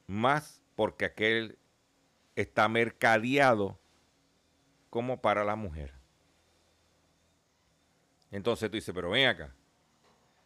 más 0.06 0.60
porque 0.74 1.06
aquel 1.06 1.58
está 2.36 2.68
mercadeado 2.68 3.78
como 4.90 5.22
para 5.22 5.44
la 5.44 5.56
mujer. 5.56 5.94
Entonces 8.30 8.70
tú 8.70 8.76
dices, 8.76 8.94
pero 8.94 9.10
ven 9.10 9.28
acá, 9.28 9.54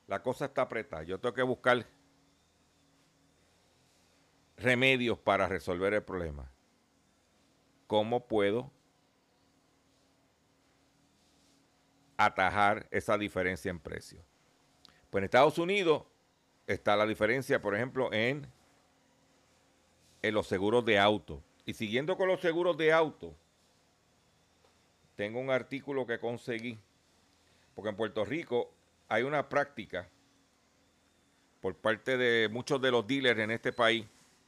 la 0.06 0.22
cosa 0.22 0.46
está 0.46 0.62
apretada, 0.62 1.02
yo 1.04 1.18
tengo 1.18 1.34
que 1.34 1.42
buscar 1.42 1.86
remedios 4.56 5.18
para 5.18 5.48
resolver 5.48 5.94
el 5.94 6.02
problema. 6.02 6.50
¿Cómo 7.86 8.26
puedo 8.26 8.70
atajar 12.16 12.86
esa 12.90 13.18
diferencia 13.18 13.70
en 13.70 13.78
precio? 13.78 14.20
Pues 15.10 15.20
en 15.20 15.24
Estados 15.24 15.58
Unidos 15.58 16.02
está 16.66 16.96
la 16.96 17.06
diferencia, 17.06 17.60
por 17.60 17.74
ejemplo, 17.74 18.12
en, 18.12 18.46
en 20.22 20.34
los 20.34 20.46
seguros 20.46 20.84
de 20.84 20.98
auto. 20.98 21.42
Y 21.64 21.74
siguiendo 21.74 22.16
con 22.16 22.28
los 22.28 22.40
seguros 22.40 22.76
de 22.76 22.92
auto, 22.92 23.34
tengo 25.16 25.40
un 25.40 25.50
artículo 25.50 26.06
que 26.06 26.18
conseguí, 26.18 26.78
porque 27.74 27.90
en 27.90 27.96
Puerto 27.96 28.24
Rico 28.24 28.70
hay 29.08 29.22
una 29.22 29.48
práctica 29.48 30.08
por 31.60 31.74
parte 31.74 32.16
de 32.16 32.48
muchos 32.48 32.80
de 32.80 32.90
los 32.90 33.06
dealers 33.06 33.40
en 33.40 33.50
este 33.50 33.72
país, 33.72 34.06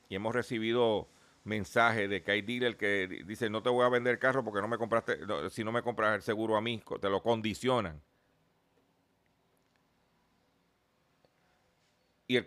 y 0.09 0.15
hemos 0.15 0.35
recibido 0.35 1.09
mensajes 1.49 2.09
de 2.09 2.23
que 2.23 2.31
hay 2.31 2.43
dealers 2.43 2.77
que 2.77 3.09
dicen 3.27 3.51
no 3.51 3.63
te 3.63 3.71
voy 3.71 3.85
a 3.85 3.89
vender 3.89 4.19
carro 4.19 4.45
porque 4.45 4.61
no 4.61 4.69
me 4.69 4.79
compraste, 4.79 5.19
si 5.51 5.65
no 5.65 5.73
me 5.73 5.83
compras 5.83 6.17
el 6.17 6.23
seguro 6.23 6.57
a 6.57 6.61
mí, 6.61 6.83
te 7.01 7.09
lo 7.09 7.23
condicionan. 7.23 8.01
Y 12.29 12.37
el, 12.37 12.47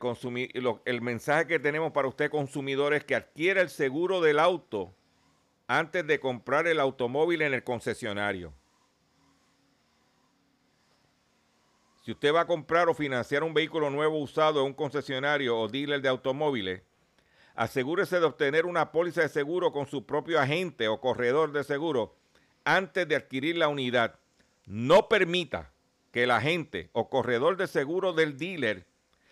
el 0.85 1.01
mensaje 1.01 1.47
que 1.47 1.59
tenemos 1.59 1.91
para 1.91 2.07
usted 2.07 2.29
consumidor 2.29 2.93
es 2.93 3.03
que 3.03 3.15
adquiera 3.15 3.61
el 3.61 3.69
seguro 3.69 4.21
del 4.21 4.37
auto 4.37 4.93
antes 5.67 6.05
de 6.05 6.19
comprar 6.19 6.67
el 6.67 6.79
automóvil 6.79 7.41
en 7.41 7.55
el 7.55 7.63
concesionario. 7.63 8.53
Si 12.03 12.11
usted 12.11 12.33
va 12.33 12.41
a 12.41 12.47
comprar 12.47 12.89
o 12.89 12.93
financiar 12.93 13.43
un 13.43 13.53
vehículo 13.53 13.89
nuevo 13.89 14.19
usado 14.19 14.61
en 14.61 14.67
un 14.67 14.73
concesionario 14.73 15.57
o 15.57 15.67
dealer 15.67 16.01
de 16.01 16.09
automóviles, 16.09 16.83
asegúrese 17.61 18.19
de 18.19 18.25
obtener 18.25 18.65
una 18.65 18.91
póliza 18.91 19.21
de 19.21 19.29
seguro 19.29 19.71
con 19.71 19.85
su 19.85 20.03
propio 20.03 20.39
agente 20.39 20.87
o 20.87 20.99
corredor 20.99 21.51
de 21.51 21.63
seguro 21.63 22.15
antes 22.65 23.07
de 23.07 23.15
adquirir 23.15 23.55
la 23.55 23.67
unidad. 23.67 24.15
No 24.65 25.07
permita 25.07 25.71
que 26.11 26.23
el 26.23 26.31
agente 26.31 26.89
o 26.91 27.07
corredor 27.07 27.57
de 27.57 27.67
seguro 27.67 28.13
del 28.13 28.35
dealer 28.35 28.87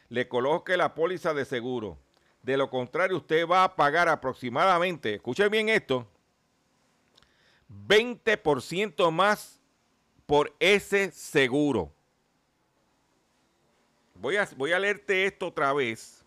le 0.09 0.27
coloque 0.27 0.77
la 0.77 0.93
póliza 0.93 1.33
de 1.33 1.43
seguro. 1.43 1.97
De 2.43 2.55
lo 2.55 2.69
contrario, 2.69 3.17
usted 3.17 3.47
va 3.47 3.63
a 3.63 3.75
pagar 3.75 4.07
aproximadamente, 4.07 5.15
escuche 5.15 5.49
bien 5.49 5.67
esto, 5.67 6.07
20% 7.87 9.09
más 9.09 9.59
por 10.27 10.55
ese 10.59 11.09
seguro. 11.09 11.91
Voy 14.13 14.35
a, 14.35 14.47
voy 14.55 14.71
a 14.71 14.77
leerte 14.77 15.25
esto 15.25 15.47
otra 15.47 15.73
vez 15.73 16.18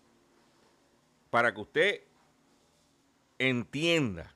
para 1.33 1.51
que 1.51 1.61
usted 1.61 2.03
entienda. 3.39 4.35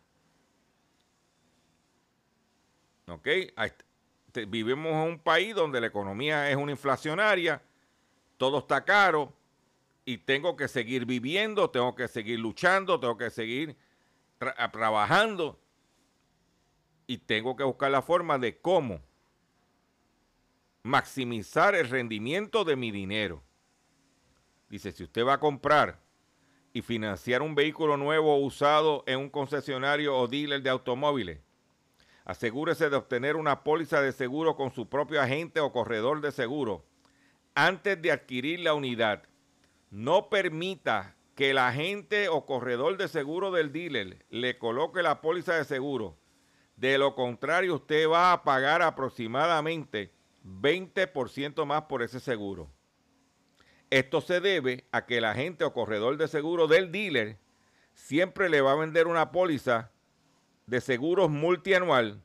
¿Ok? 3.07 3.27
Vivimos 4.47 4.93
en 4.93 5.11
un 5.11 5.19
país 5.19 5.53
donde 5.53 5.79
la 5.79 5.85
economía 5.85 6.49
es 6.49 6.55
una 6.55 6.71
inflacionaria, 6.71 7.61
todo 8.37 8.57
está 8.57 8.83
caro 8.83 9.31
y 10.05 10.17
tengo 10.17 10.55
que 10.55 10.67
seguir 10.67 11.05
viviendo, 11.05 11.69
tengo 11.69 11.93
que 11.93 12.07
seguir 12.07 12.39
luchando, 12.39 12.99
tengo 12.99 13.15
que 13.15 13.29
seguir 13.29 13.77
trabajando 14.39 15.61
y 17.05 17.19
tengo 17.19 17.55
que 17.55 17.63
buscar 17.63 17.91
la 17.91 18.01
forma 18.01 18.39
de 18.39 18.59
cómo 18.59 19.03
maximizar 20.81 21.75
el 21.75 21.87
rendimiento 21.91 22.63
de 22.63 22.75
mi 22.75 22.89
dinero. 22.89 23.43
Dice, 24.67 24.91
si 24.91 25.03
usted 25.03 25.23
va 25.23 25.33
a 25.33 25.39
comprar 25.39 26.06
y 26.77 26.83
financiar 26.83 27.41
un 27.41 27.55
vehículo 27.55 27.97
nuevo 27.97 28.35
o 28.35 28.37
usado 28.37 29.03
en 29.07 29.17
un 29.17 29.29
concesionario 29.31 30.15
o 30.15 30.27
dealer 30.27 30.61
de 30.61 30.69
automóviles, 30.69 31.39
asegúrese 32.23 32.91
de 32.91 32.95
obtener 32.95 33.35
una 33.35 33.63
póliza 33.63 33.99
de 33.99 34.11
seguro 34.11 34.55
con 34.55 34.69
su 34.69 34.87
propio 34.87 35.19
agente 35.19 35.59
o 35.59 35.71
corredor 35.71 36.21
de 36.21 36.31
seguro 36.31 36.85
antes 37.55 37.99
de 37.99 38.11
adquirir 38.11 38.59
la 38.59 38.75
unidad. 38.75 39.23
No 39.89 40.29
permita 40.29 41.15
que 41.33 41.49
el 41.49 41.57
agente 41.57 42.29
o 42.29 42.45
corredor 42.45 42.95
de 42.97 43.07
seguro 43.07 43.49
del 43.49 43.71
dealer 43.71 44.23
le 44.29 44.59
coloque 44.59 45.01
la 45.01 45.19
póliza 45.19 45.55
de 45.55 45.65
seguro. 45.65 46.19
De 46.75 46.99
lo 46.99 47.15
contrario, 47.15 47.73
usted 47.73 48.07
va 48.07 48.33
a 48.33 48.43
pagar 48.43 48.83
aproximadamente 48.83 50.13
20% 50.45 51.65
más 51.65 51.85
por 51.85 52.03
ese 52.03 52.19
seguro. 52.19 52.69
Esto 53.89 54.19
se 54.19 54.41
debe 54.41 54.83
a 54.91 55.05
que 55.05 55.19
el 55.19 55.25
agente 55.25 55.63
o 55.63 55.71
corredor 55.71 56.17
de 56.17 56.27
seguro 56.27 56.67
del 56.67 56.91
dealer 56.91 57.37
siempre 57.93 58.49
le 58.49 58.59
va 58.59 58.73
a 58.73 58.75
vender 58.75 59.07
una 59.07 59.31
póliza 59.31 59.91
de 60.65 60.81
seguros 60.81 61.29
multianual, 61.29 62.21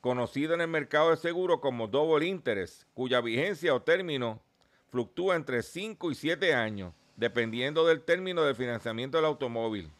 conocida 0.00 0.54
en 0.54 0.62
el 0.62 0.68
mercado 0.68 1.10
de 1.10 1.16
seguros 1.16 1.60
como 1.60 1.86
double 1.86 2.26
interest, 2.26 2.88
cuya 2.94 3.20
vigencia 3.20 3.72
o 3.72 3.82
término 3.82 4.42
fluctúa 4.90 5.36
entre 5.36 5.62
5 5.62 6.10
y 6.10 6.14
7 6.16 6.54
años, 6.54 6.92
dependiendo 7.14 7.86
del 7.86 8.02
término 8.02 8.42
de 8.42 8.56
financiamiento 8.56 9.18
del 9.18 9.26
automóvil. 9.26 9.92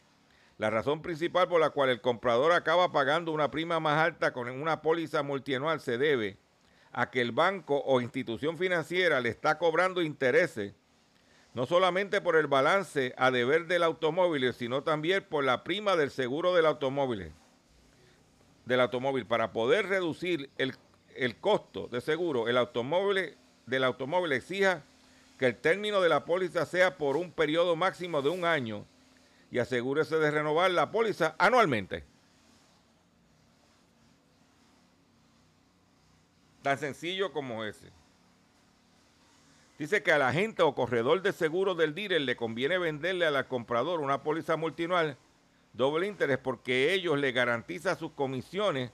La 0.57 0.69
razón 0.69 1.01
principal 1.01 1.47
por 1.47 1.61
la 1.61 1.69
cual 1.69 1.89
el 1.89 2.01
comprador 2.01 2.51
acaba 2.51 2.91
pagando 2.91 3.31
una 3.31 3.49
prima 3.49 3.79
más 3.79 3.97
alta 3.97 4.33
con 4.33 4.49
una 4.49 4.81
póliza 4.81 5.23
multianual 5.23 5.79
se 5.79 5.97
debe 5.97 6.37
a 6.91 7.09
que 7.09 7.21
el 7.21 7.31
banco 7.31 7.81
o 7.85 8.01
institución 8.01 8.57
financiera 8.57 9.21
le 9.21 9.29
está 9.29 9.57
cobrando 9.57 10.01
intereses 10.01 10.73
no 11.53 11.65
solamente 11.65 12.21
por 12.21 12.35
el 12.35 12.47
balance 12.47 13.13
a 13.17 13.31
deber 13.31 13.67
del 13.67 13.83
automóvil, 13.83 14.53
sino 14.53 14.83
también 14.83 15.23
por 15.23 15.43
la 15.43 15.63
prima 15.63 15.95
del 15.95 16.11
seguro 16.11 16.53
del 16.55 16.65
automóvil. 16.65 17.31
Del 18.65 18.79
automóvil. 18.79 19.25
Para 19.25 19.51
poder 19.51 19.87
reducir 19.87 20.49
el, 20.57 20.75
el 21.15 21.35
costo 21.37 21.87
de 21.87 21.99
seguro, 21.99 22.47
el 22.47 22.57
automóvil 22.57 23.35
del 23.65 23.83
automóvil 23.83 24.31
exija 24.31 24.83
que 25.37 25.47
el 25.47 25.57
término 25.57 26.01
de 26.01 26.09
la 26.09 26.23
póliza 26.23 26.65
sea 26.65 26.97
por 26.97 27.17
un 27.17 27.31
periodo 27.31 27.75
máximo 27.75 28.21
de 28.21 28.29
un 28.29 28.45
año 28.45 28.85
y 29.49 29.59
asegúrese 29.59 30.17
de 30.17 30.31
renovar 30.31 30.71
la 30.71 30.91
póliza 30.91 31.35
anualmente. 31.37 32.05
Tan 36.61 36.77
sencillo 36.77 37.33
como 37.33 37.65
ese. 37.65 38.00
Dice 39.81 40.03
que 40.03 40.11
al 40.11 40.21
agente 40.21 40.61
o 40.61 40.75
corredor 40.75 41.23
de 41.23 41.31
seguros 41.31 41.75
del 41.75 41.95
dealer 41.95 42.21
le 42.21 42.35
conviene 42.35 42.77
venderle 42.77 43.25
al 43.25 43.47
comprador 43.47 43.99
una 43.99 44.21
póliza 44.21 44.55
multianual 44.55 45.17
doble 45.73 46.05
interés 46.05 46.37
porque 46.37 46.93
ellos 46.93 47.17
le 47.17 47.31
garantizan 47.31 47.97
sus 47.97 48.11
comisiones 48.11 48.91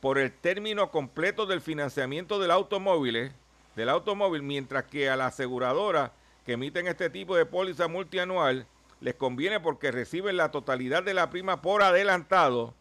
por 0.00 0.18
el 0.18 0.32
término 0.32 0.92
completo 0.92 1.46
del 1.46 1.60
financiamiento 1.60 2.38
del 2.38 2.52
automóvil, 2.52 3.32
del 3.74 3.88
automóvil, 3.88 4.44
mientras 4.44 4.84
que 4.84 5.10
a 5.10 5.16
la 5.16 5.26
aseguradora 5.26 6.12
que 6.46 6.52
emiten 6.52 6.86
este 6.86 7.10
tipo 7.10 7.34
de 7.34 7.44
póliza 7.44 7.88
multianual 7.88 8.68
les 9.00 9.16
conviene 9.16 9.58
porque 9.58 9.90
reciben 9.90 10.36
la 10.36 10.52
totalidad 10.52 11.02
de 11.02 11.14
la 11.14 11.28
prima 11.28 11.60
por 11.60 11.82
adelantado, 11.82 12.76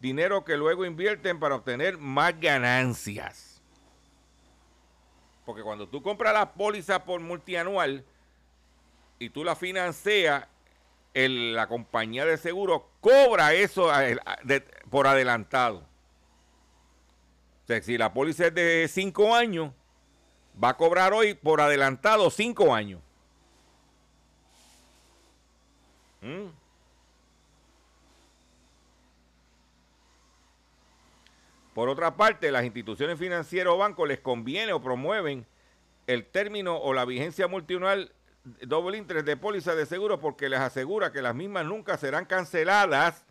dinero 0.00 0.46
que 0.46 0.56
luego 0.56 0.86
invierten 0.86 1.40
para 1.40 1.56
obtener 1.56 1.98
más 1.98 2.40
ganancias. 2.40 3.55
Porque 5.46 5.62
cuando 5.62 5.88
tú 5.88 6.02
compras 6.02 6.34
la 6.34 6.52
póliza 6.52 7.04
por 7.04 7.20
multianual 7.20 8.04
y 9.20 9.30
tú 9.30 9.44
la 9.44 9.54
financias, 9.54 10.44
la 11.14 11.66
compañía 11.68 12.26
de 12.26 12.36
seguro 12.36 12.90
cobra 13.00 13.54
eso 13.54 13.90
por 14.90 15.06
adelantado. 15.06 15.78
O 15.78 17.66
sea, 17.66 17.80
si 17.80 17.96
la 17.96 18.12
póliza 18.12 18.48
es 18.48 18.54
de 18.54 18.86
5 18.88 19.34
años, 19.34 19.72
va 20.62 20.70
a 20.70 20.76
cobrar 20.76 21.12
hoy 21.12 21.34
por 21.34 21.60
adelantado 21.60 22.28
5 22.28 22.74
años. 22.74 23.00
¿Mm? 26.20 26.65
Por 31.76 31.90
otra 31.90 32.16
parte, 32.16 32.50
las 32.50 32.64
instituciones 32.64 33.18
financieras 33.18 33.74
o 33.74 33.76
bancos 33.76 34.08
les 34.08 34.18
conviene 34.18 34.72
o 34.72 34.80
promueven 34.80 35.44
el 36.06 36.24
término 36.24 36.78
o 36.78 36.94
la 36.94 37.04
vigencia 37.04 37.48
multianual 37.48 38.14
doble 38.62 38.96
interés 38.96 39.26
de 39.26 39.36
póliza 39.36 39.74
de 39.74 39.84
seguro 39.84 40.18
porque 40.18 40.48
les 40.48 40.60
asegura 40.60 41.12
que 41.12 41.20
las 41.20 41.34
mismas 41.34 41.66
nunca 41.66 41.98
serán 41.98 42.24
canceladas 42.24 43.26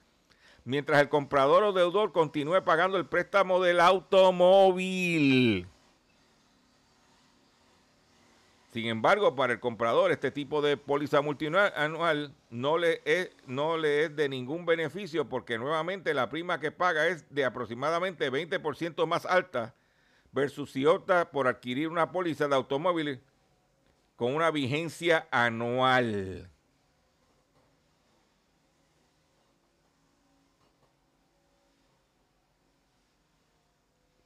mientras 0.63 1.01
el 1.01 1.09
comprador 1.09 1.63
o 1.63 1.73
deudor 1.73 2.11
continúe 2.11 2.63
pagando 2.63 2.97
el 2.97 3.07
préstamo 3.07 3.59
del 3.59 3.79
automóvil. 3.79 5.67
Sin 8.75 8.87
embargo, 8.87 9.35
para 9.35 9.53
el 9.53 9.61
comprador, 9.61 10.11
este 10.11 10.31
tipo 10.31 10.61
de 10.61 10.75
póliza 10.75 11.21
multianual 11.21 12.35
no 12.49 12.77
le, 12.77 13.01
es, 13.05 13.31
no 13.47 13.77
le 13.77 14.03
es 14.03 14.15
de 14.17 14.27
ningún 14.27 14.65
beneficio 14.65 15.29
porque 15.29 15.57
nuevamente 15.57 16.13
la 16.13 16.27
prima 16.27 16.59
que 16.59 16.73
paga 16.73 17.07
es 17.07 17.25
de 17.33 17.45
aproximadamente 17.45 18.29
20% 18.29 19.07
más 19.07 19.25
alta 19.25 19.73
versus 20.33 20.73
si 20.73 20.85
opta 20.85 21.31
por 21.31 21.47
adquirir 21.47 21.87
una 21.87 22.11
póliza 22.11 22.49
de 22.49 22.55
automóviles 22.55 23.19
con 24.17 24.35
una 24.35 24.51
vigencia 24.51 25.25
anual. 25.31 26.51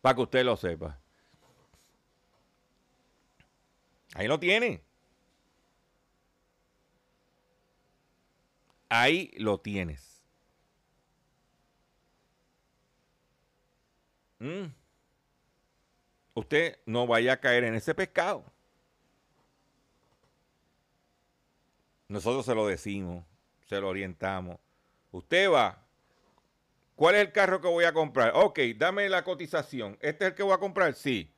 Para 0.02 0.16
que 0.16 0.22
usted 0.24 0.43
lo 0.43 0.58
sepa. 0.58 0.97
Ahí 4.16 4.28
lo 4.28 4.39
tiene. 4.39 4.82
Ahí 8.89 9.32
lo 9.38 9.60
tienes. 9.60 10.24
Mm. 14.39 14.66
Usted 16.34 16.80
no 16.86 17.05
vaya 17.05 17.34
a 17.34 17.39
caer 17.39 17.66
en 17.66 17.76
ese 17.76 17.93
pescado. 17.93 18.45
Nosotros 22.07 22.45
se 22.45 22.55
lo 22.55 22.66
decimos, 22.66 23.24
se 23.68 23.80
lo 23.80 23.89
orientamos. 23.89 24.57
Usted 25.12 25.51
va. 25.51 25.86
¿Cuál 26.95 27.16
es 27.16 27.22
el 27.22 27.32
carro 27.32 27.62
que 27.62 27.68
voy 27.68 27.86
a 27.86 27.93
comprar? 27.93 28.32
Ok, 28.36 28.60
dame 28.76 29.07
la 29.10 29.24
cotización. 29.24 29.97
¿Este 30.01 30.26
es 30.26 30.32
el 30.32 30.36
que 30.36 30.43
voy 30.43 30.53
a 30.53 30.57
comprar? 30.57 30.95
Sí 30.95 31.32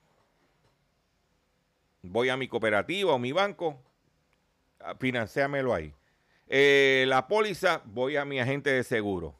voy 2.03 2.29
a 2.29 2.37
mi 2.37 2.47
cooperativa 2.47 3.13
o 3.13 3.19
mi 3.19 3.31
banco, 3.31 3.81
financiamelo 4.99 5.73
ahí. 5.73 5.93
Eh, 6.47 7.05
la 7.07 7.27
póliza, 7.27 7.81
voy 7.85 8.17
a 8.17 8.25
mi 8.25 8.39
agente 8.39 8.71
de 8.71 8.83
seguro. 8.83 9.35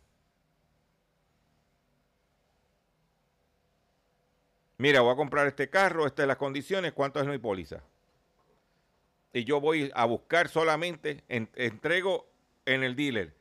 Mira, 4.77 5.01
voy 5.01 5.13
a 5.13 5.15
comprar 5.15 5.47
este 5.47 5.69
carro, 5.69 6.07
estas 6.07 6.23
son 6.23 6.27
las 6.29 6.37
condiciones, 6.37 6.93
¿cuánto 6.93 7.19
es 7.19 7.27
mi 7.27 7.37
póliza? 7.37 7.83
Y 9.33 9.43
yo 9.43 9.61
voy 9.61 9.91
a 9.93 10.05
buscar 10.05 10.49
solamente, 10.49 11.23
entrego 11.27 12.27
en 12.65 12.83
el 12.83 12.95
dealer 12.95 13.35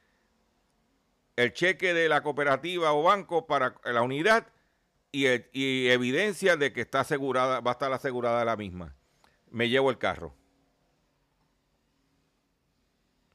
el 1.36 1.54
cheque 1.54 1.94
de 1.94 2.08
la 2.08 2.22
cooperativa 2.22 2.92
o 2.92 3.02
banco 3.02 3.46
para 3.46 3.74
la 3.84 4.02
unidad 4.02 4.46
y, 5.10 5.26
y 5.52 5.88
evidencia 5.88 6.56
de 6.56 6.72
que 6.72 6.82
está 6.82 7.00
asegurada, 7.00 7.60
va 7.60 7.70
a 7.70 7.72
estar 7.72 7.90
asegurada 7.92 8.44
la 8.44 8.56
misma 8.56 8.94
me 9.50 9.68
llevo 9.68 9.90
el 9.90 9.98
carro. 9.98 10.34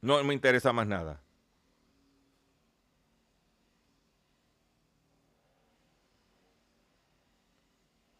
No 0.02 0.24
me 0.24 0.34
interesa 0.34 0.72
más 0.72 0.88
nada. 0.88 1.22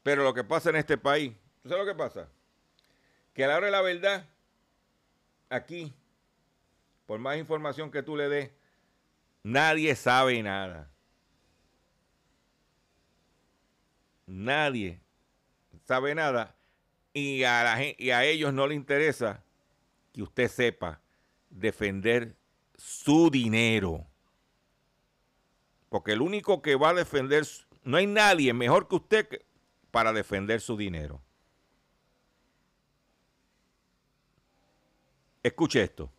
Pero 0.04 0.24
lo 0.24 0.34
que 0.34 0.44
pasa 0.44 0.70
en 0.70 0.76
este 0.76 0.98
país, 0.98 1.36
¿tú 1.64 1.70
sabes 1.70 1.86
lo 1.86 1.92
que 1.92 1.98
pasa? 1.98 2.30
Que 3.34 3.44
a 3.44 3.48
la 3.48 3.58
hora 3.58 3.66
de 3.68 3.72
la 3.72 3.82
verdad, 3.82 4.26
aquí, 5.50 5.94
por 7.06 7.20
más 7.20 7.38
información 7.38 7.90
que 7.90 8.04
tú 8.04 8.16
le 8.16 8.30
des, 8.30 8.52
nadie 9.42 9.96
sabe 9.96 10.42
nada. 10.44 10.92
Nadie 14.28 15.02
sabe 15.84 16.16
nada 16.16 16.56
y 17.16 17.46
a, 17.46 17.64
la, 17.64 17.82
y 17.98 18.12
a 18.12 18.26
ellos 18.26 18.54
no 18.54 18.68
les 18.68 18.76
interesa 18.76 19.42
que 20.12 20.22
usted 20.22 20.50
sepa 20.50 21.00
defender 21.50 22.36
su 22.76 23.30
dinero. 23.30 24.06
Porque 25.88 26.12
el 26.12 26.22
único 26.22 26.62
que 26.62 26.76
va 26.76 26.90
a 26.90 26.94
defender, 26.94 27.48
no 27.84 27.96
hay 27.96 28.06
nadie 28.06 28.54
mejor 28.54 28.90
que 28.90 28.96
usted 28.96 29.42
para 29.92 30.12
defender 30.12 30.60
su 30.60 30.76
dinero. 30.76 31.22
Escuche 35.42 35.84
esto. 35.84 36.12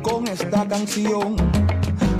Con 0.00 0.26
esta 0.28 0.66
canción 0.66 1.36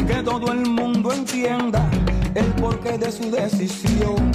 que 0.07 0.22
todo 0.22 0.52
el 0.52 0.68
mundo 0.68 1.11
entienda 1.14 1.88
el 2.34 2.44
porqué 2.61 2.98
de 2.98 3.11
su 3.11 3.30
decisión. 3.30 4.30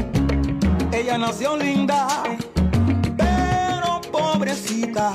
Ella 0.91 1.19
nació 1.19 1.55
linda, 1.57 2.23
pero 3.15 4.01
pobrecita. 4.11 5.11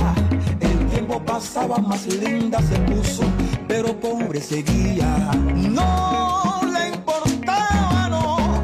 El 0.61 0.87
tiempo 0.91 1.21
pasaba 1.25 1.79
más 1.79 2.07
linda, 2.07 2.61
se 2.63 2.79
puso, 2.83 3.25
pero 3.67 3.99
pobre 3.99 4.41
seguía. 4.41 5.33
No 5.57 6.61
le 6.73 6.91
importaba, 6.91 8.09
no, 8.09 8.63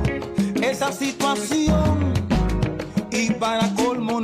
esa 0.63 0.93
situación. 0.93 2.15
Y 3.11 3.33
para 3.33 3.75
colmo 3.75 4.20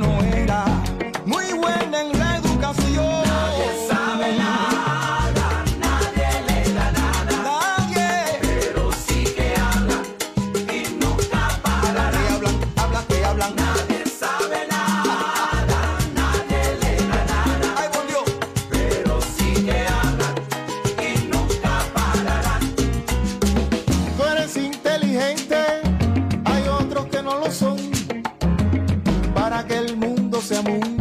nosso 30.47 30.53
é 30.53 30.71
muito. 30.71 30.96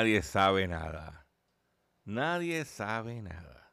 Nadie 0.00 0.22
sabe 0.22 0.66
nada. 0.66 1.26
Nadie 2.06 2.64
sabe 2.64 3.20
nada. 3.20 3.70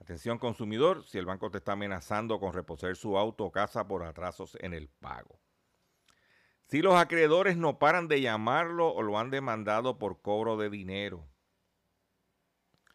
Atención 0.00 0.38
consumidor, 0.38 1.02
si 1.02 1.18
el 1.18 1.26
banco 1.26 1.50
te 1.50 1.58
está 1.58 1.72
amenazando 1.72 2.38
con 2.38 2.52
reposer 2.52 2.94
su 2.94 3.18
auto 3.18 3.46
o 3.46 3.50
casa 3.50 3.88
por 3.88 4.04
atrasos 4.04 4.56
en 4.60 4.74
el 4.74 4.88
pago. 4.88 5.40
Si 6.66 6.82
los 6.82 6.94
acreedores 6.94 7.56
no 7.56 7.80
paran 7.80 8.06
de 8.06 8.20
llamarlo 8.20 8.94
o 8.94 9.02
lo 9.02 9.18
han 9.18 9.30
demandado 9.30 9.98
por 9.98 10.22
cobro 10.22 10.56
de 10.56 10.70
dinero. 10.70 11.28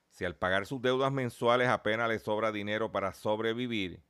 Si 0.07 0.23
al 0.23 0.37
pagar 0.37 0.65
sus 0.65 0.81
deudas 0.81 1.11
mensuales 1.11 1.67
apenas 1.67 2.07
le 2.07 2.19
sobra 2.19 2.53
dinero 2.53 2.89
para 2.89 3.13
sobrevivir, 3.13 4.01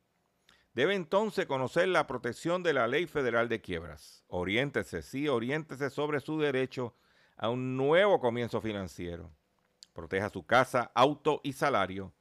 debe 0.72 0.94
entonces 0.94 1.46
conocer 1.46 1.88
la 1.88 2.06
protección 2.06 2.62
de 2.62 2.74
la 2.74 2.86
Ley 2.86 3.08
Federal 3.08 3.48
de 3.48 3.60
Quiebras. 3.60 4.22
Oriéntese, 4.28 5.02
sí, 5.02 5.26
oriéntese 5.26 5.90
sobre 5.90 6.20
su 6.20 6.38
derecho 6.38 6.94
a 7.40 7.48
un 7.48 7.74
nuevo 7.74 8.20
comienzo 8.20 8.60
financiero. 8.60 9.30
Proteja 9.94 10.28
su 10.28 10.44
casa, 10.44 10.92
auto 10.94 11.40
y 11.42 11.54
salario 11.54 12.12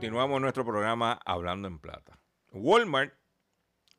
Continuamos 0.00 0.40
nuestro 0.40 0.64
programa 0.64 1.20
Hablando 1.26 1.68
en 1.68 1.78
Plata. 1.78 2.18
Walmart, 2.52 3.12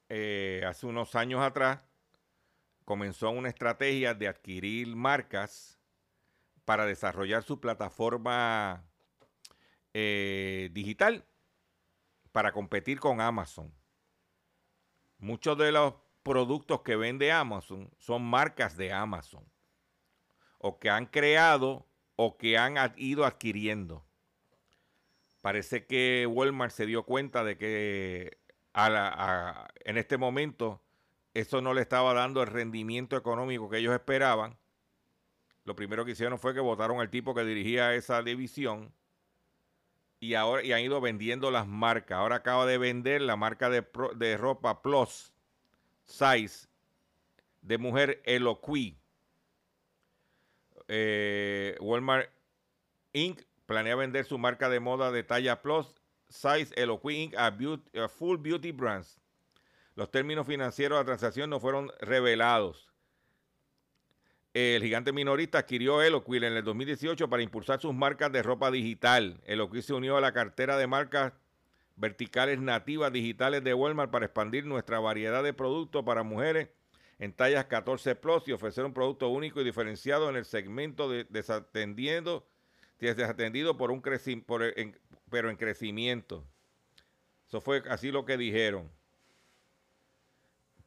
eh, 0.10 0.64
hace 0.68 0.88
unos 0.88 1.14
años 1.14 1.44
atrás, 1.44 1.80
comenzó 2.86 3.30
una 3.30 3.50
estrategia 3.50 4.16
de 4.16 4.28
adquirir 4.28 4.96
marcas 4.96 5.80
para 6.66 6.88
desarrollar 6.88 7.44
su 7.44 7.62
plataforma 7.62 8.84
eh, 9.94 10.72
digital 10.74 11.24
para 12.32 12.52
competir 12.52 13.00
con 13.00 13.22
Amazon. 13.22 13.72
Muchos 15.20 15.56
de 15.56 15.72
los 15.72 15.94
productos 16.24 16.82
que 16.82 16.96
vende 16.96 17.32
Amazon 17.32 17.92
son 18.00 18.24
marcas 18.24 18.76
de 18.76 18.92
Amazon 18.92 19.46
o 20.58 20.80
que 20.80 20.90
han 20.90 21.06
creado 21.06 21.86
o 22.16 22.40
que 22.40 22.58
han 22.58 22.78
ido 22.98 23.24
adquiriendo. 23.24 24.04
Parece 25.42 25.86
que 25.86 26.28
Walmart 26.30 26.72
se 26.72 26.86
dio 26.86 27.04
cuenta 27.04 27.44
de 27.44 27.58
que 27.58 28.38
en 28.74 29.98
este 29.98 30.18
momento 30.18 30.82
eso 31.34 31.62
no 31.62 31.74
le 31.74 31.82
estaba 31.82 32.14
dando 32.14 32.42
el 32.42 32.48
rendimiento 32.48 33.18
económico 33.18 33.70
que 33.70 33.78
ellos 33.78 33.94
esperaban. 33.94 34.58
Lo 35.64 35.76
primero 35.76 36.06
que 36.06 36.12
hicieron 36.12 36.40
fue 36.40 36.54
que 36.54 36.60
votaron 36.60 37.00
al 37.00 37.10
tipo 37.10 37.34
que 37.34 37.44
dirigía 37.44 37.94
esa 37.96 38.22
división 38.22 38.94
y 40.20 40.36
ahora 40.36 40.64
y 40.64 40.72
han 40.72 40.82
ido 40.82 41.02
vendiendo 41.02 41.50
las 41.52 41.68
marcas. 41.68 42.20
Ahora 42.20 42.38
acaba 42.38 42.66
de 42.66 42.78
vender 42.78 43.22
la 43.22 43.36
marca 43.36 43.70
de, 43.70 43.86
de 44.16 44.38
ropa 44.38 44.82
Plus 44.82 45.34
Size 46.06 46.68
de 47.62 47.78
mujer 47.78 48.22
Eloqui. 48.26 48.98
Eh, 50.88 51.78
Walmart 51.80 52.30
Inc. 53.14 53.42
planea 53.72 53.96
vender 53.96 54.26
su 54.26 54.38
marca 54.38 54.68
de 54.68 54.82
moda 54.82 55.14
de 55.14 55.24
talla 55.24 55.62
Plus 55.62 55.96
Size 56.28 56.74
Eloqui 56.76 57.14
Inc. 57.14 57.36
a, 57.38 57.48
a 58.04 58.10
Full 58.10 58.38
Beauty 58.38 58.74
Brands. 58.74 59.18
Los 59.96 60.12
términos 60.12 60.46
financieros 60.46 60.98
de 60.98 61.02
la 61.02 61.06
transacción 61.06 61.50
no 61.50 61.58
fueron 61.62 61.90
revelados. 62.02 62.92
El 64.54 64.84
gigante 64.84 65.14
minorista 65.14 65.60
adquirió 65.60 66.02
Eloqui 66.02 66.36
en 66.36 66.44
el 66.44 66.66
2018 66.66 67.30
para 67.30 67.44
impulsar 67.44 67.80
sus 67.80 67.94
marcas 67.94 68.30
de 68.34 68.44
ropa 68.44 68.72
digital. 68.72 69.40
Eloqui 69.46 69.82
se 69.82 69.94
unió 69.94 70.18
a 70.18 70.22
la 70.22 70.34
cartera 70.34 70.76
de 70.76 70.88
marcas 70.88 71.32
verticales 71.96 72.60
nativas 72.60 73.14
digitales 73.14 73.64
de 73.64 73.74
Walmart 73.74 74.12
para 74.12 74.26
expandir 74.26 74.66
nuestra 74.66 75.00
variedad 75.00 75.44
de 75.44 75.54
productos 75.54 76.04
para 76.04 76.24
mujeres 76.24 76.68
en 77.20 77.32
tallas 77.32 77.68
14 77.68 78.16
plus 78.16 78.50
y 78.50 78.52
ofrecer 78.52 78.84
un 78.84 78.94
producto 78.94 79.30
único 79.30 79.62
y 79.62 79.64
diferenciado 79.64 80.30
en 80.30 80.36
el 80.36 80.44
segmento 80.44 81.08
de 81.08 81.26
desatendiendo, 81.30 82.46
desatendido 83.02 83.78
por 83.78 83.92
un 83.92 84.02
por 84.46 84.64
el- 84.64 84.74
en- 84.78 85.00
pero 85.30 85.50
en 85.50 85.58
crecimiento. 85.58 86.46
Eso 87.48 87.62
fue 87.62 87.84
así 87.90 88.12
lo 88.12 88.26
que 88.26 88.38
dijeron. 88.38 88.90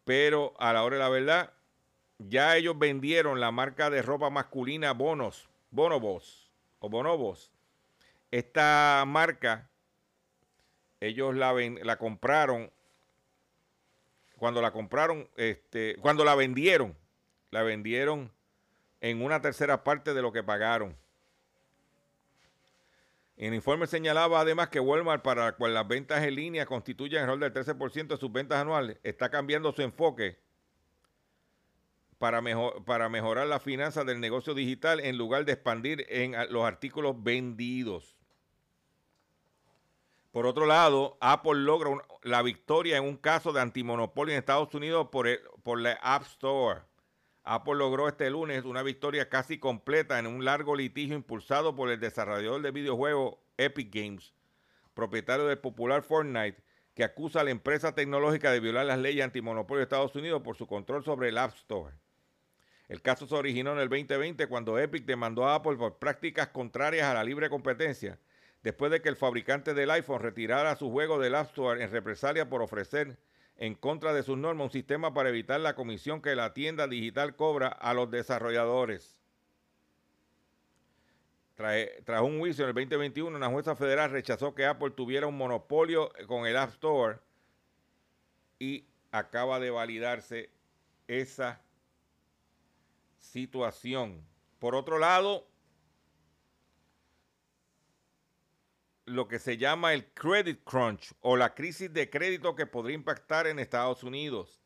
Pero 0.05 0.55
a 0.59 0.73
la 0.73 0.85
hora 0.85 0.97
de 0.97 1.03
la 1.03 1.09
verdad, 1.09 1.53
ya 2.19 2.57
ellos 2.57 2.79
vendieron 2.79 3.41
la 3.41 3.51
marca 3.51 3.91
de 3.91 4.03
ropa 4.03 4.31
masculina 4.31 4.93
Bonos, 4.93 5.49
Bonobos 5.71 6.51
o 6.79 6.89
Bonobos. 6.89 7.51
Esta 8.31 9.03
marca, 9.07 9.69
ellos 11.01 11.35
la, 11.35 11.53
ven- 11.53 11.81
la 11.83 11.97
compraron, 11.97 12.71
cuando 14.37 14.61
la 14.61 14.73
compraron, 14.73 15.29
este, 15.37 15.97
cuando 16.01 16.25
la 16.25 16.35
vendieron, 16.35 16.97
la 17.51 17.63
vendieron 17.63 18.31
en 19.01 19.23
una 19.23 19.41
tercera 19.41 19.85
parte 19.85 20.15
de 20.15 20.23
lo 20.23 20.33
que 20.33 20.43
pagaron. 20.43 20.97
El 23.47 23.53
informe 23.55 23.87
señalaba 23.87 24.41
además 24.41 24.69
que 24.71 24.81
Walmart, 24.81 25.23
para 25.23 25.45
la 25.45 25.53
cual 25.53 25.75
las 25.75 25.87
ventas 25.87 26.23
en 26.25 26.35
línea 26.35 26.65
constituyen 26.65 27.23
el 27.23 27.27
rol 27.29 27.41
del 27.41 27.53
13% 27.53 28.07
de 28.07 28.17
sus 28.17 28.33
ventas 28.33 28.59
anuales, 28.59 28.99
está 29.03 29.29
cambiando 29.31 29.71
su 29.73 29.83
enfoque 29.83 30.39
para, 32.19 32.41
mejor- 32.41 32.83
para 32.87 33.11
mejorar 33.11 33.47
las 33.47 33.63
finanzas 33.63 34.07
del 34.07 34.19
negocio 34.19 34.55
digital 34.55 34.99
en 35.01 35.19
lugar 35.19 35.45
de 35.45 35.53
expandir 35.53 36.07
en 36.09 36.35
los 36.51 36.65
artículos 36.65 37.23
vendidos. 37.23 38.17
Por 40.33 40.47
otro 40.47 40.65
lado, 40.65 41.19
Apple 41.21 41.61
logra 41.61 41.91
la 42.23 42.41
victoria 42.41 42.97
en 42.97 43.05
un 43.05 43.17
caso 43.19 43.53
de 43.53 43.61
antimonopolio 43.61 44.33
en 44.33 44.39
Estados 44.39 44.75
Unidos 44.75 45.09
por 45.11 45.81
la 45.81 45.93
App 46.03 46.23
Store. 46.23 46.81
Apple 47.47 47.75
logró 47.75 48.09
este 48.09 48.31
lunes 48.31 48.65
una 48.65 48.83
victoria 48.83 49.29
casi 49.29 49.59
completa 49.59 50.19
en 50.19 50.27
un 50.27 50.47
largo 50.47 50.75
litigio 50.75 51.15
impulsado 51.15 51.77
por 51.77 51.91
el 51.91 52.01
desarrollador 52.01 52.63
de 52.63 52.71
videojuegos 52.71 53.37
Epic 53.59 53.95
Games, 53.95 54.33
propietario 54.95 55.47
del 55.47 55.59
popular 55.59 56.03
Fortnite, 56.03 56.63
que 56.95 57.05
acusa 57.05 57.41
a 57.41 57.45
la 57.45 57.51
empresa 57.51 57.95
tecnológica 57.95 58.51
de 58.51 58.61
violar 58.61 58.87
las 58.87 58.99
leyes 58.99 59.23
antimonopolio 59.23 59.81
de 59.81 59.83
Estados 59.83 60.17
Unidos 60.17 60.41
por 60.43 60.57
su 60.57 60.67
control 60.67 61.05
sobre 61.05 61.29
el 61.29 61.37
App 61.37 61.55
Store. 61.55 61.95
El 62.89 63.03
caso 63.03 63.27
se 63.27 63.35
originó 63.35 63.73
en 63.73 63.81
el 63.81 63.91
2020 63.91 64.47
cuando 64.47 64.79
Epic 64.79 65.05
demandó 65.05 65.47
a 65.47 65.57
Apple 65.57 65.77
por 65.77 65.99
prácticas 65.99 66.49
contrarias 66.49 67.09
a 67.09 67.15
la 67.15 67.25
libre 67.25 67.51
competencia, 67.51 68.19
después 68.63 68.91
de 68.91 69.03
que 69.03 69.11
el 69.11 69.17
fabricante 69.17 69.75
del 69.75 69.91
iPhone 69.91 70.23
retirara 70.23 70.77
su 70.77 70.91
juego 70.91 71.19
del 71.19 71.35
App 71.35 71.49
Store 71.49 71.83
en 71.83 71.91
represalia 71.91 72.49
por 72.49 72.63
ofrecer 72.63 73.19
en 73.57 73.75
contra 73.75 74.13
de 74.13 74.23
sus 74.23 74.37
normas 74.37 74.67
un 74.67 74.71
sistema 74.71 75.15
para 75.15 75.29
evitar 75.29 75.61
la 75.61 75.75
comisión 75.75 76.21
que 76.21 76.35
la 76.35 76.55
tienda 76.55 76.89
digital 76.89 77.37
cobra 77.37 77.69
a 77.69 77.95
los 77.95 78.11
desarrolladores. 78.11 79.17
Tras 81.55 82.21
un 82.23 82.41
juicio 82.41 82.65
en 82.65 82.71
el 82.71 82.75
2021, 82.75 83.37
una 83.37 83.49
jueza 83.49 83.77
federal 83.77 84.11
rechazó 84.11 84.55
que 84.55 84.67
Apple 84.67 84.91
tuviera 84.91 85.29
un 85.29 85.37
monopolio 85.37 86.11
con 86.27 86.47
el 86.47 86.57
App 86.57 86.71
Store 86.71 87.19
y 88.59 88.87
acaba 89.13 89.61
de 89.61 89.71
validarse 89.71 90.51
esa 91.07 91.61
situación. 93.21 94.27
Por 94.59 94.75
otro 94.75 94.99
lado, 94.99 95.47
lo 99.07 99.29
que 99.29 99.39
se 99.39 99.57
llama 99.57 99.93
el 99.93 100.07
credit 100.07 100.65
crunch 100.65 101.13
o 101.21 101.37
la 101.37 101.55
crisis 101.55 101.93
de 101.93 102.09
crédito 102.09 102.55
que 102.55 102.67
podría 102.67 102.95
impactar 102.95 103.47
en 103.47 103.59
Estados 103.59 104.03
Unidos. 104.03 104.61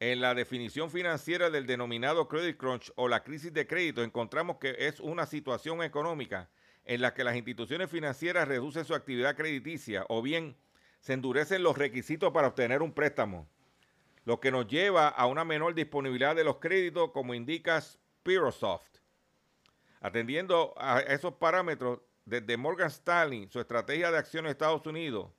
En 0.00 0.20
la 0.20 0.34
definición 0.34 0.90
financiera 0.90 1.50
del 1.50 1.66
denominado 1.66 2.28
credit 2.28 2.56
crunch 2.56 2.92
o 2.94 3.08
la 3.08 3.24
crisis 3.24 3.52
de 3.52 3.66
crédito 3.66 4.04
encontramos 4.04 4.58
que 4.58 4.76
es 4.78 5.00
una 5.00 5.26
situación 5.26 5.82
económica 5.82 6.48
en 6.84 7.00
la 7.00 7.14
que 7.14 7.24
las 7.24 7.36
instituciones 7.36 7.90
financieras 7.90 8.46
reducen 8.46 8.84
su 8.84 8.94
actividad 8.94 9.36
crediticia 9.36 10.06
o 10.08 10.22
bien 10.22 10.56
se 11.00 11.12
endurecen 11.14 11.62
los 11.62 11.76
requisitos 11.76 12.32
para 12.32 12.48
obtener 12.48 12.82
un 12.82 12.92
préstamo, 12.92 13.48
lo 14.24 14.40
que 14.40 14.50
nos 14.52 14.68
lleva 14.68 15.08
a 15.08 15.26
una 15.26 15.44
menor 15.44 15.74
disponibilidad 15.74 16.36
de 16.36 16.44
los 16.44 16.58
créditos 16.58 17.10
como 17.10 17.34
indica 17.34 17.80
Spirosoft. 17.80 18.98
Atendiendo 20.00 20.74
a 20.76 21.00
esos 21.00 21.34
parámetros, 21.34 22.00
desde 22.28 22.58
Morgan 22.58 22.88
Stanley, 22.88 23.48
su 23.50 23.58
estrategia 23.58 24.10
de 24.10 24.18
acción 24.18 24.44
en 24.44 24.50
Estados 24.50 24.86
Unidos, 24.86 25.30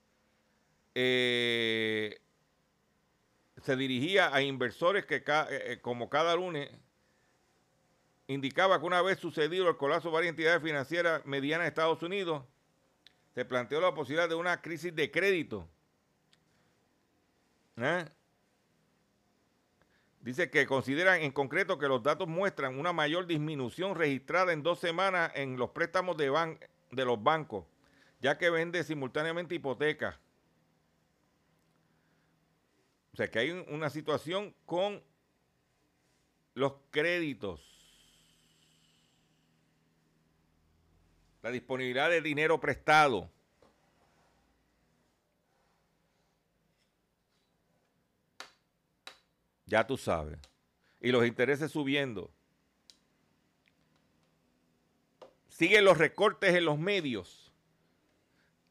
eh, 0.96 2.20
se 3.62 3.76
dirigía 3.76 4.34
a 4.34 4.42
inversores 4.42 5.06
que 5.06 5.18
eh, 5.18 5.24
eh, 5.28 5.80
como 5.82 6.10
cada 6.10 6.36
lunes 6.36 6.70
indicaba 8.28 8.80
que 8.80 8.86
una 8.88 9.04
vez 9.04 9.20
sucedido 9.20 9.70
el 9.70 9.78
colapso 9.78 10.10
de 10.10 10.16
varias 10.16 10.32
entidades 10.32 10.64
financieras 10.64 11.24
medianas 11.26 11.66
de 11.66 11.70
Estados 11.70 12.02
Unidos, 12.02 12.44
se 13.36 13.46
planteó 13.46 13.80
la 13.82 13.94
posibilidad 13.94 14.28
de 14.28 14.36
una 14.36 14.62
crisis 14.62 14.96
de 14.96 15.12
crédito. 15.12 15.70
Dice 20.22 20.50
que 20.50 20.66
consideran 20.66 21.22
en 21.22 21.32
concreto 21.32 21.78
que 21.78 21.88
los 21.88 22.04
datos 22.04 22.28
muestran 22.28 22.78
una 22.78 22.92
mayor 22.92 23.26
disminución 23.26 23.96
registrada 23.96 24.52
en 24.52 24.64
dos 24.64 24.80
semanas 24.80 25.32
en 25.36 25.56
los 25.56 25.70
préstamos 25.70 26.18
de, 26.18 26.30
ban 26.30 26.60
de 26.92 27.06
los 27.06 27.22
bancos, 27.22 27.66
ya 28.22 28.38
que 28.38 28.50
vende 28.50 28.84
simultáneamente 28.84 29.56
hipotecas. 29.56 30.20
O 33.14 33.18
sea 33.18 33.30
que 33.30 33.40
hay 33.40 33.52
una 33.52 33.90
situación 33.90 34.54
con 34.66 35.04
los 36.54 36.74
créditos. 36.92 37.62
La 41.42 41.52
disponibilidad 41.52 42.10
de 42.10 42.22
dinero 42.22 42.60
prestado. 42.60 43.30
Ya 49.66 49.86
tú 49.86 49.98
sabes. 49.98 50.40
Y 51.00 51.12
los 51.12 51.26
intereses 51.26 51.72
subiendo. 51.72 52.32
Siguen 55.60 55.84
los 55.84 55.98
recortes 55.98 56.56
en 56.56 56.64
los 56.64 56.80
medios. 56.80 57.52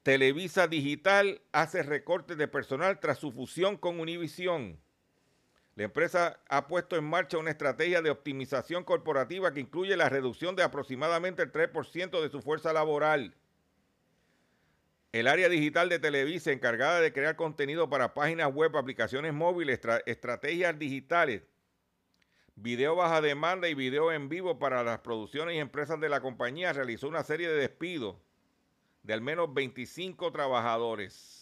Televisa 0.03 0.69
Digital 0.69 1.43
hace 1.53 1.83
recortes 1.83 2.39
de 2.39 2.49
personal 2.49 2.99
tras 2.99 3.19
su 3.19 3.31
fusión 3.31 3.77
con 3.77 4.01
Univision. 4.01 4.81
La 5.75 5.85
empresa 5.85 6.41
ha 6.49 6.67
puesto 6.67 6.97
en 6.97 7.05
marcha 7.05 7.37
una 7.37 7.51
estrategia 7.51 8.01
de 8.01 8.09
optimización 8.09 8.85
corporativa 8.85 9.53
que 9.53 9.61
incluye 9.61 9.99
la 9.99 10.09
reducción 10.09 10.57
de 10.57 10.63
aproximadamente 10.63 11.43
el 11.43 11.53
3% 11.53 12.23
de 12.23 12.31
su 12.31 12.41
fuerza 12.41 12.73
laboral. 12.73 13.35
El 15.13 15.27
área 15.27 15.51
digital 15.51 15.91
de 15.91 15.99
Televisa, 15.99 16.53
encargada 16.53 17.03
de 17.03 17.13
crear 17.13 17.37
contenido 17.37 17.91
para 17.91 18.15
páginas 18.15 18.51
web, 18.51 18.75
aplicaciones 18.75 19.35
móviles, 19.35 19.79
estrategias 20.07 20.79
digitales, 20.79 21.43
video 22.61 22.97
baja 22.97 23.21
demanda 23.21 23.69
y 23.69 23.75
video 23.75 24.13
en 24.13 24.29
vivo 24.29 24.59
para 24.59 24.83
las 24.83 25.01
producciones 25.01 25.55
y 25.55 25.59
empresas 25.59 26.01
de 26.01 26.09
la 26.09 26.21
compañía, 26.21 26.73
realizó 26.73 27.09
una 27.09 27.23
serie 27.23 27.49
de 27.49 27.57
despidos 27.57 28.17
de 29.03 29.13
al 29.15 29.21
menos 29.21 29.53
25 29.55 30.33
trabajadores. 30.33 31.37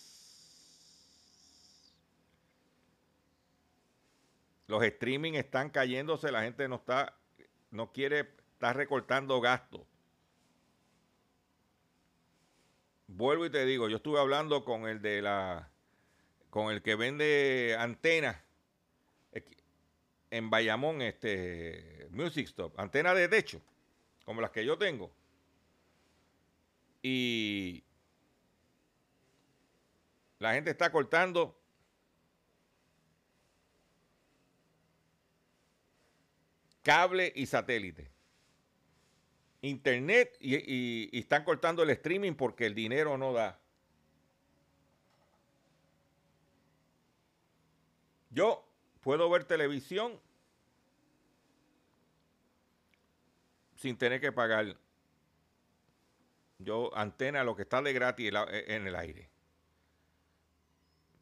Los 4.67 4.83
streaming 4.83 5.35
están 5.35 5.71
cayéndose, 5.71 6.31
la 6.33 6.43
gente 6.43 6.69
no 6.69 6.77
está, 6.77 7.17
no 7.71 7.93
quiere 7.93 8.33
estar 8.53 8.77
recortando 8.77 9.41
gastos. 9.41 9.83
Vuelvo 13.07 13.47
y 13.47 13.51
te 13.51 13.65
digo, 13.65 13.89
yo 13.89 13.97
estuve 13.97 14.21
hablando 14.21 14.65
con 14.65 14.89
el 14.89 15.01
de 15.01 15.23
la, 15.23 15.71
con 16.51 16.73
el 16.73 16.83
que 16.83 16.97
vende 16.97 17.77
antenas 17.79 18.46
en 20.31 20.51
Bayamón, 20.51 21.03
este, 21.03 22.09
Music 22.11 22.47
Stop, 22.47 22.79
antena 22.79 23.15
de 23.15 23.29
techo, 23.29 23.61
como 24.25 24.41
las 24.41 24.51
que 24.51 24.65
yo 24.65 24.77
tengo. 24.77 25.13
Y 27.03 27.85
la 30.39 30.55
gente 30.55 30.71
está 30.71 30.91
cortando 30.91 31.59
cable 36.83 37.33
y 37.35 37.47
satélite. 37.47 38.11
Internet 39.63 40.37
y, 40.41 40.57
y, 40.57 41.19
están 41.19 41.45
cortando 41.45 41.83
el 41.83 41.91
streaming 41.91 42.35
porque 42.35 42.67
el 42.67 42.75
dinero 42.75 43.17
no 43.19 43.33
da. 43.33 43.59
Yo 48.31 48.67
puedo 49.07 49.31
ver 49.31 49.45
televisión 49.45 50.21
sin 53.77 53.97
tener 53.97 54.21
que 54.21 54.33
pagar. 54.33 54.77
Yo 56.59 56.91
antena 56.93 57.45
lo 57.45 57.55
que 57.55 57.63
está 57.63 57.81
de 57.83 57.93
gratis 57.93 58.33
en 58.51 58.85
el 58.85 58.97
aire. 58.97 59.31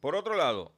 Por 0.01 0.15
otro 0.15 0.33
lado, 0.33 0.73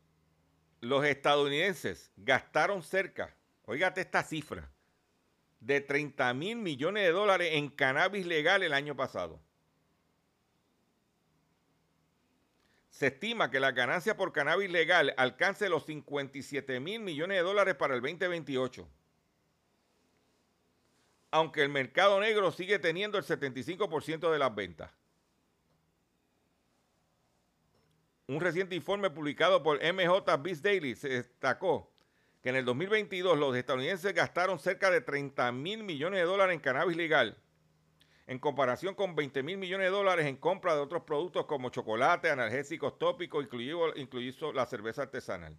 los 0.81 1.05
estadounidenses 1.05 2.11
gastaron 2.17 2.83
cerca, 2.83 3.33
oígate 3.63 4.01
esta 4.01 4.21
cifra, 4.21 4.69
de 5.61 5.79
30 5.79 6.33
mil 6.33 6.57
millones 6.57 7.03
de 7.03 7.11
dólares 7.11 7.51
en 7.53 7.69
cannabis 7.69 8.25
legal 8.25 8.63
el 8.63 8.73
año 8.73 8.97
pasado. 8.97 9.39
Se 12.97 13.07
estima 13.07 13.51
que 13.51 13.59
la 13.59 13.73
ganancia 13.73 14.17
por 14.17 14.33
cannabis 14.33 14.71
legal 14.71 15.13
alcance 15.17 15.69
los 15.69 15.85
57 15.85 16.79
mil 16.79 16.99
millones 16.99 17.37
de 17.37 17.43
dólares 17.43 17.75
para 17.75 17.93
el 17.93 18.01
2028. 18.01 18.89
Aunque 21.29 21.61
el 21.61 21.69
mercado 21.69 22.19
negro 22.19 22.51
sigue 22.51 22.79
teniendo 22.79 23.19
el 23.19 23.23
75% 23.23 24.31
de 24.31 24.39
las 24.39 24.55
ventas. 24.55 24.89
Un 28.25 28.41
reciente 28.41 28.73
informe 28.73 29.11
publicado 29.11 29.61
por 29.61 29.77
MJ 29.77 30.35
Biz 30.39 30.63
Daily 30.63 30.95
se 30.95 31.09
destacó 31.09 31.91
que 32.41 32.49
en 32.49 32.55
el 32.55 32.65
2022 32.65 33.37
los 33.37 33.55
estadounidenses 33.55 34.11
gastaron 34.11 34.57
cerca 34.57 34.89
de 34.89 35.01
30 35.01 35.51
mil 35.51 35.83
millones 35.83 36.19
de 36.19 36.25
dólares 36.25 36.55
en 36.55 36.61
cannabis 36.61 36.97
legal 36.97 37.37
en 38.27 38.39
comparación 38.39 38.93
con 38.93 39.15
20 39.15 39.41
mil 39.41 39.57
millones 39.57 39.87
de 39.87 39.91
dólares 39.91 40.25
en 40.27 40.35
compra 40.35 40.75
de 40.75 40.81
otros 40.81 41.03
productos 41.03 41.45
como 41.45 41.69
chocolate, 41.69 42.29
analgésicos 42.29 42.99
tópicos, 42.99 43.45
incluido, 43.95 44.53
la 44.53 44.65
cerveza 44.65 45.03
artesanal. 45.03 45.57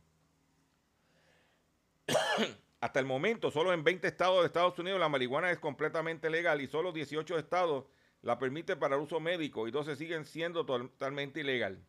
Hasta 2.80 3.00
el 3.00 3.06
momento, 3.06 3.50
solo 3.50 3.72
en 3.72 3.82
20 3.82 4.06
estados 4.06 4.40
de 4.40 4.46
Estados 4.46 4.78
Unidos 4.78 5.00
la 5.00 5.08
marihuana 5.08 5.50
es 5.50 5.58
completamente 5.58 6.28
legal 6.28 6.60
y 6.60 6.66
solo 6.66 6.92
18 6.92 7.38
estados 7.38 7.86
la 8.20 8.38
permiten 8.38 8.78
para 8.78 8.98
uso 8.98 9.18
médico 9.18 9.66
y 9.66 9.70
12 9.70 9.96
siguen 9.96 10.26
siendo 10.26 10.66
totalmente 10.66 11.40
ilegal. 11.40 11.82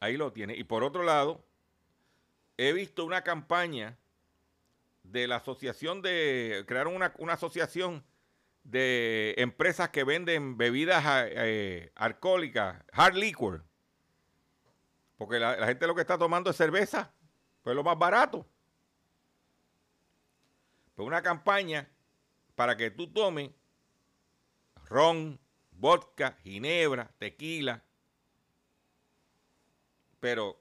Ahí 0.00 0.16
lo 0.16 0.32
tiene. 0.32 0.54
Y 0.54 0.62
por 0.62 0.84
otro 0.84 1.02
lado, 1.02 1.44
he 2.56 2.72
visto 2.72 3.04
una 3.04 3.24
campaña 3.24 3.98
de 5.10 5.26
la 5.26 5.36
asociación 5.36 6.02
de, 6.02 6.64
crearon 6.66 6.94
una, 6.94 7.32
asociación 7.32 8.04
de 8.64 9.34
empresas 9.38 9.88
que 9.90 10.04
venden 10.04 10.56
bebidas 10.56 11.04
eh, 11.06 11.92
alcohólicas, 11.94 12.84
hard 12.92 13.14
liquor. 13.14 13.64
Porque 15.16 15.38
la, 15.38 15.56
la 15.56 15.66
gente 15.66 15.86
lo 15.86 15.94
que 15.94 16.02
está 16.02 16.18
tomando 16.18 16.50
es 16.50 16.56
cerveza, 16.56 17.12
pues 17.62 17.74
lo 17.74 17.82
más 17.82 17.98
barato. 17.98 18.46
Pues 20.94 21.06
una 21.06 21.22
campaña 21.22 21.88
para 22.54 22.76
que 22.76 22.90
tú 22.90 23.10
tomes 23.12 23.50
ron, 24.88 25.40
vodka, 25.72 26.36
ginebra, 26.42 27.10
tequila, 27.18 27.82
pero 30.20 30.60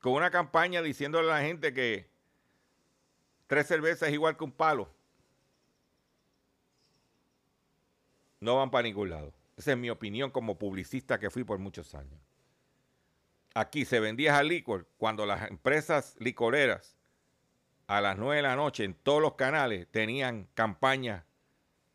con 0.00 0.12
una 0.12 0.30
campaña 0.30 0.82
diciéndole 0.82 1.30
a 1.30 1.34
la 1.34 1.42
gente 1.42 1.74
que 1.74 2.09
tres 3.50 3.66
cervezas 3.66 4.08
es 4.08 4.14
igual 4.14 4.36
que 4.36 4.44
un 4.44 4.52
palo. 4.52 4.88
No 8.38 8.54
van 8.54 8.70
para 8.70 8.84
ningún 8.84 9.10
lado. 9.10 9.34
Esa 9.56 9.72
es 9.72 9.76
mi 9.76 9.90
opinión 9.90 10.30
como 10.30 10.56
publicista 10.56 11.18
que 11.18 11.30
fui 11.30 11.42
por 11.42 11.58
muchos 11.58 11.96
años. 11.96 12.20
Aquí 13.52 13.84
se 13.84 13.98
vendía 13.98 14.38
al 14.38 14.46
licor 14.46 14.86
cuando 14.98 15.26
las 15.26 15.50
empresas 15.50 16.14
licoreras 16.20 16.96
a 17.88 18.00
las 18.00 18.16
9 18.18 18.36
de 18.36 18.42
la 18.42 18.54
noche 18.54 18.84
en 18.84 18.94
todos 18.94 19.20
los 19.20 19.34
canales 19.34 19.88
tenían 19.90 20.46
campañas, 20.54 21.24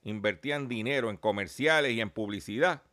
invertían 0.04 0.68
dinero 0.68 1.10
en 1.10 1.16
comerciales 1.16 1.94
y 1.94 2.02
en 2.02 2.10
publicidad. 2.10 2.84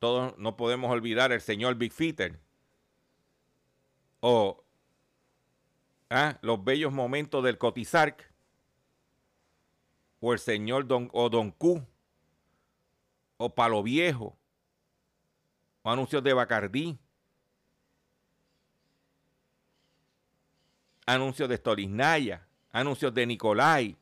Todos 0.00 0.36
no 0.38 0.56
podemos 0.56 0.90
olvidar 0.90 1.30
el 1.30 1.40
señor 1.40 1.76
Big 1.76 1.92
Fitter 1.92 2.40
o 4.18 4.64
ah, 6.10 6.38
los 6.42 6.62
bellos 6.62 6.92
momentos 6.92 7.42
del 7.44 7.58
Cotizarc 7.58 8.32
o 10.20 10.32
el 10.32 10.38
señor 10.38 10.86
Don, 10.86 11.08
o 11.12 11.28
Don 11.28 11.50
Q 11.50 11.86
o 13.36 13.54
Palo 13.54 13.82
Viejo 13.82 14.36
o 15.82 15.90
anuncios 15.90 16.22
de 16.22 16.32
Bacardí 16.32 16.98
anuncios 21.06 21.48
de 21.48 21.56
Stolisnaya 21.56 22.46
anuncios 22.70 23.14
de 23.14 23.26
Nicolai 23.26 23.96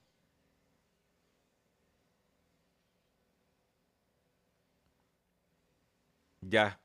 ya 6.41 6.81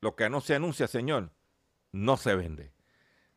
lo 0.00 0.16
que 0.16 0.30
no 0.30 0.40
se 0.40 0.54
anuncia 0.54 0.86
señor 0.86 1.30
no 1.92 2.16
se 2.16 2.34
vende. 2.34 2.72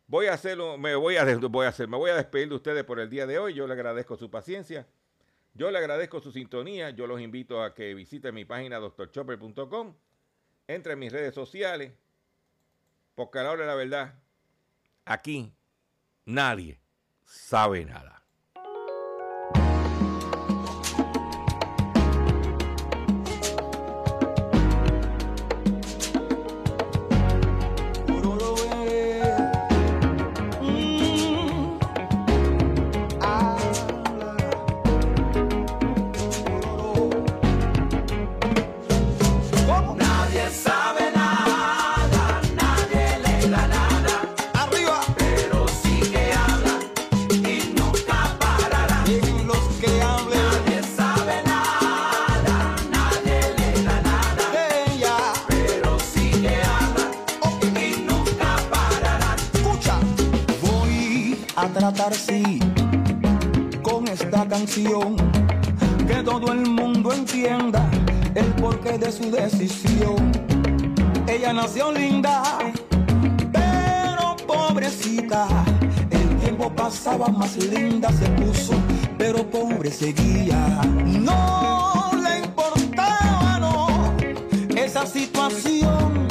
Voy 0.07 0.27
a 0.27 0.33
hacerlo, 0.33 0.77
me 0.77 0.95
voy 0.95 1.17
a, 1.17 1.37
voy 1.37 1.65
a 1.65 1.69
hacer, 1.69 1.87
me 1.87 1.97
voy 1.97 2.11
a 2.11 2.15
despedir 2.15 2.49
de 2.49 2.55
ustedes 2.55 2.83
por 2.83 2.99
el 2.99 3.09
día 3.09 3.25
de 3.25 3.39
hoy. 3.39 3.53
Yo 3.53 3.67
le 3.67 3.73
agradezco 3.73 4.17
su 4.17 4.29
paciencia. 4.29 4.87
Yo 5.53 5.71
le 5.71 5.77
agradezco 5.77 6.19
su 6.19 6.31
sintonía. 6.31 6.89
Yo 6.89 7.07
los 7.07 7.21
invito 7.21 7.63
a 7.63 7.73
que 7.73 7.93
visiten 7.93 8.35
mi 8.35 8.45
página 8.45 8.79
doctorchopper.com. 8.79 9.95
Entre 10.67 10.93
en 10.93 10.99
mis 10.99 11.11
redes 11.11 11.33
sociales. 11.33 11.93
Porque 13.15 13.39
a 13.39 13.43
la 13.43 13.51
hora 13.51 13.61
de 13.61 13.67
la 13.67 13.75
verdad, 13.75 14.15
aquí 15.05 15.53
nadie 16.25 16.79
sabe 17.25 17.85
nada. 17.85 18.22
Que 64.65 66.23
todo 66.23 66.53
el 66.53 66.69
mundo 66.69 67.11
entienda 67.11 67.85
el 68.33 68.45
porqué 68.61 68.97
de 68.97 69.11
su 69.11 69.29
decisión. 69.29 70.31
Ella 71.27 71.51
nació 71.51 71.91
linda, 71.91 72.41
pero 73.51 74.37
pobrecita. 74.47 75.47
El 76.09 76.37
tiempo 76.37 76.73
pasaba 76.73 77.27
más 77.27 77.57
linda, 77.57 78.09
se 78.13 78.29
puso, 78.29 78.73
pero 79.17 79.45
pobre 79.49 79.91
seguía. 79.91 80.81
No 81.03 82.11
le 82.23 82.45
importaba, 82.45 83.59
no, 83.59 84.15
esa 84.77 85.05
situación. 85.05 86.23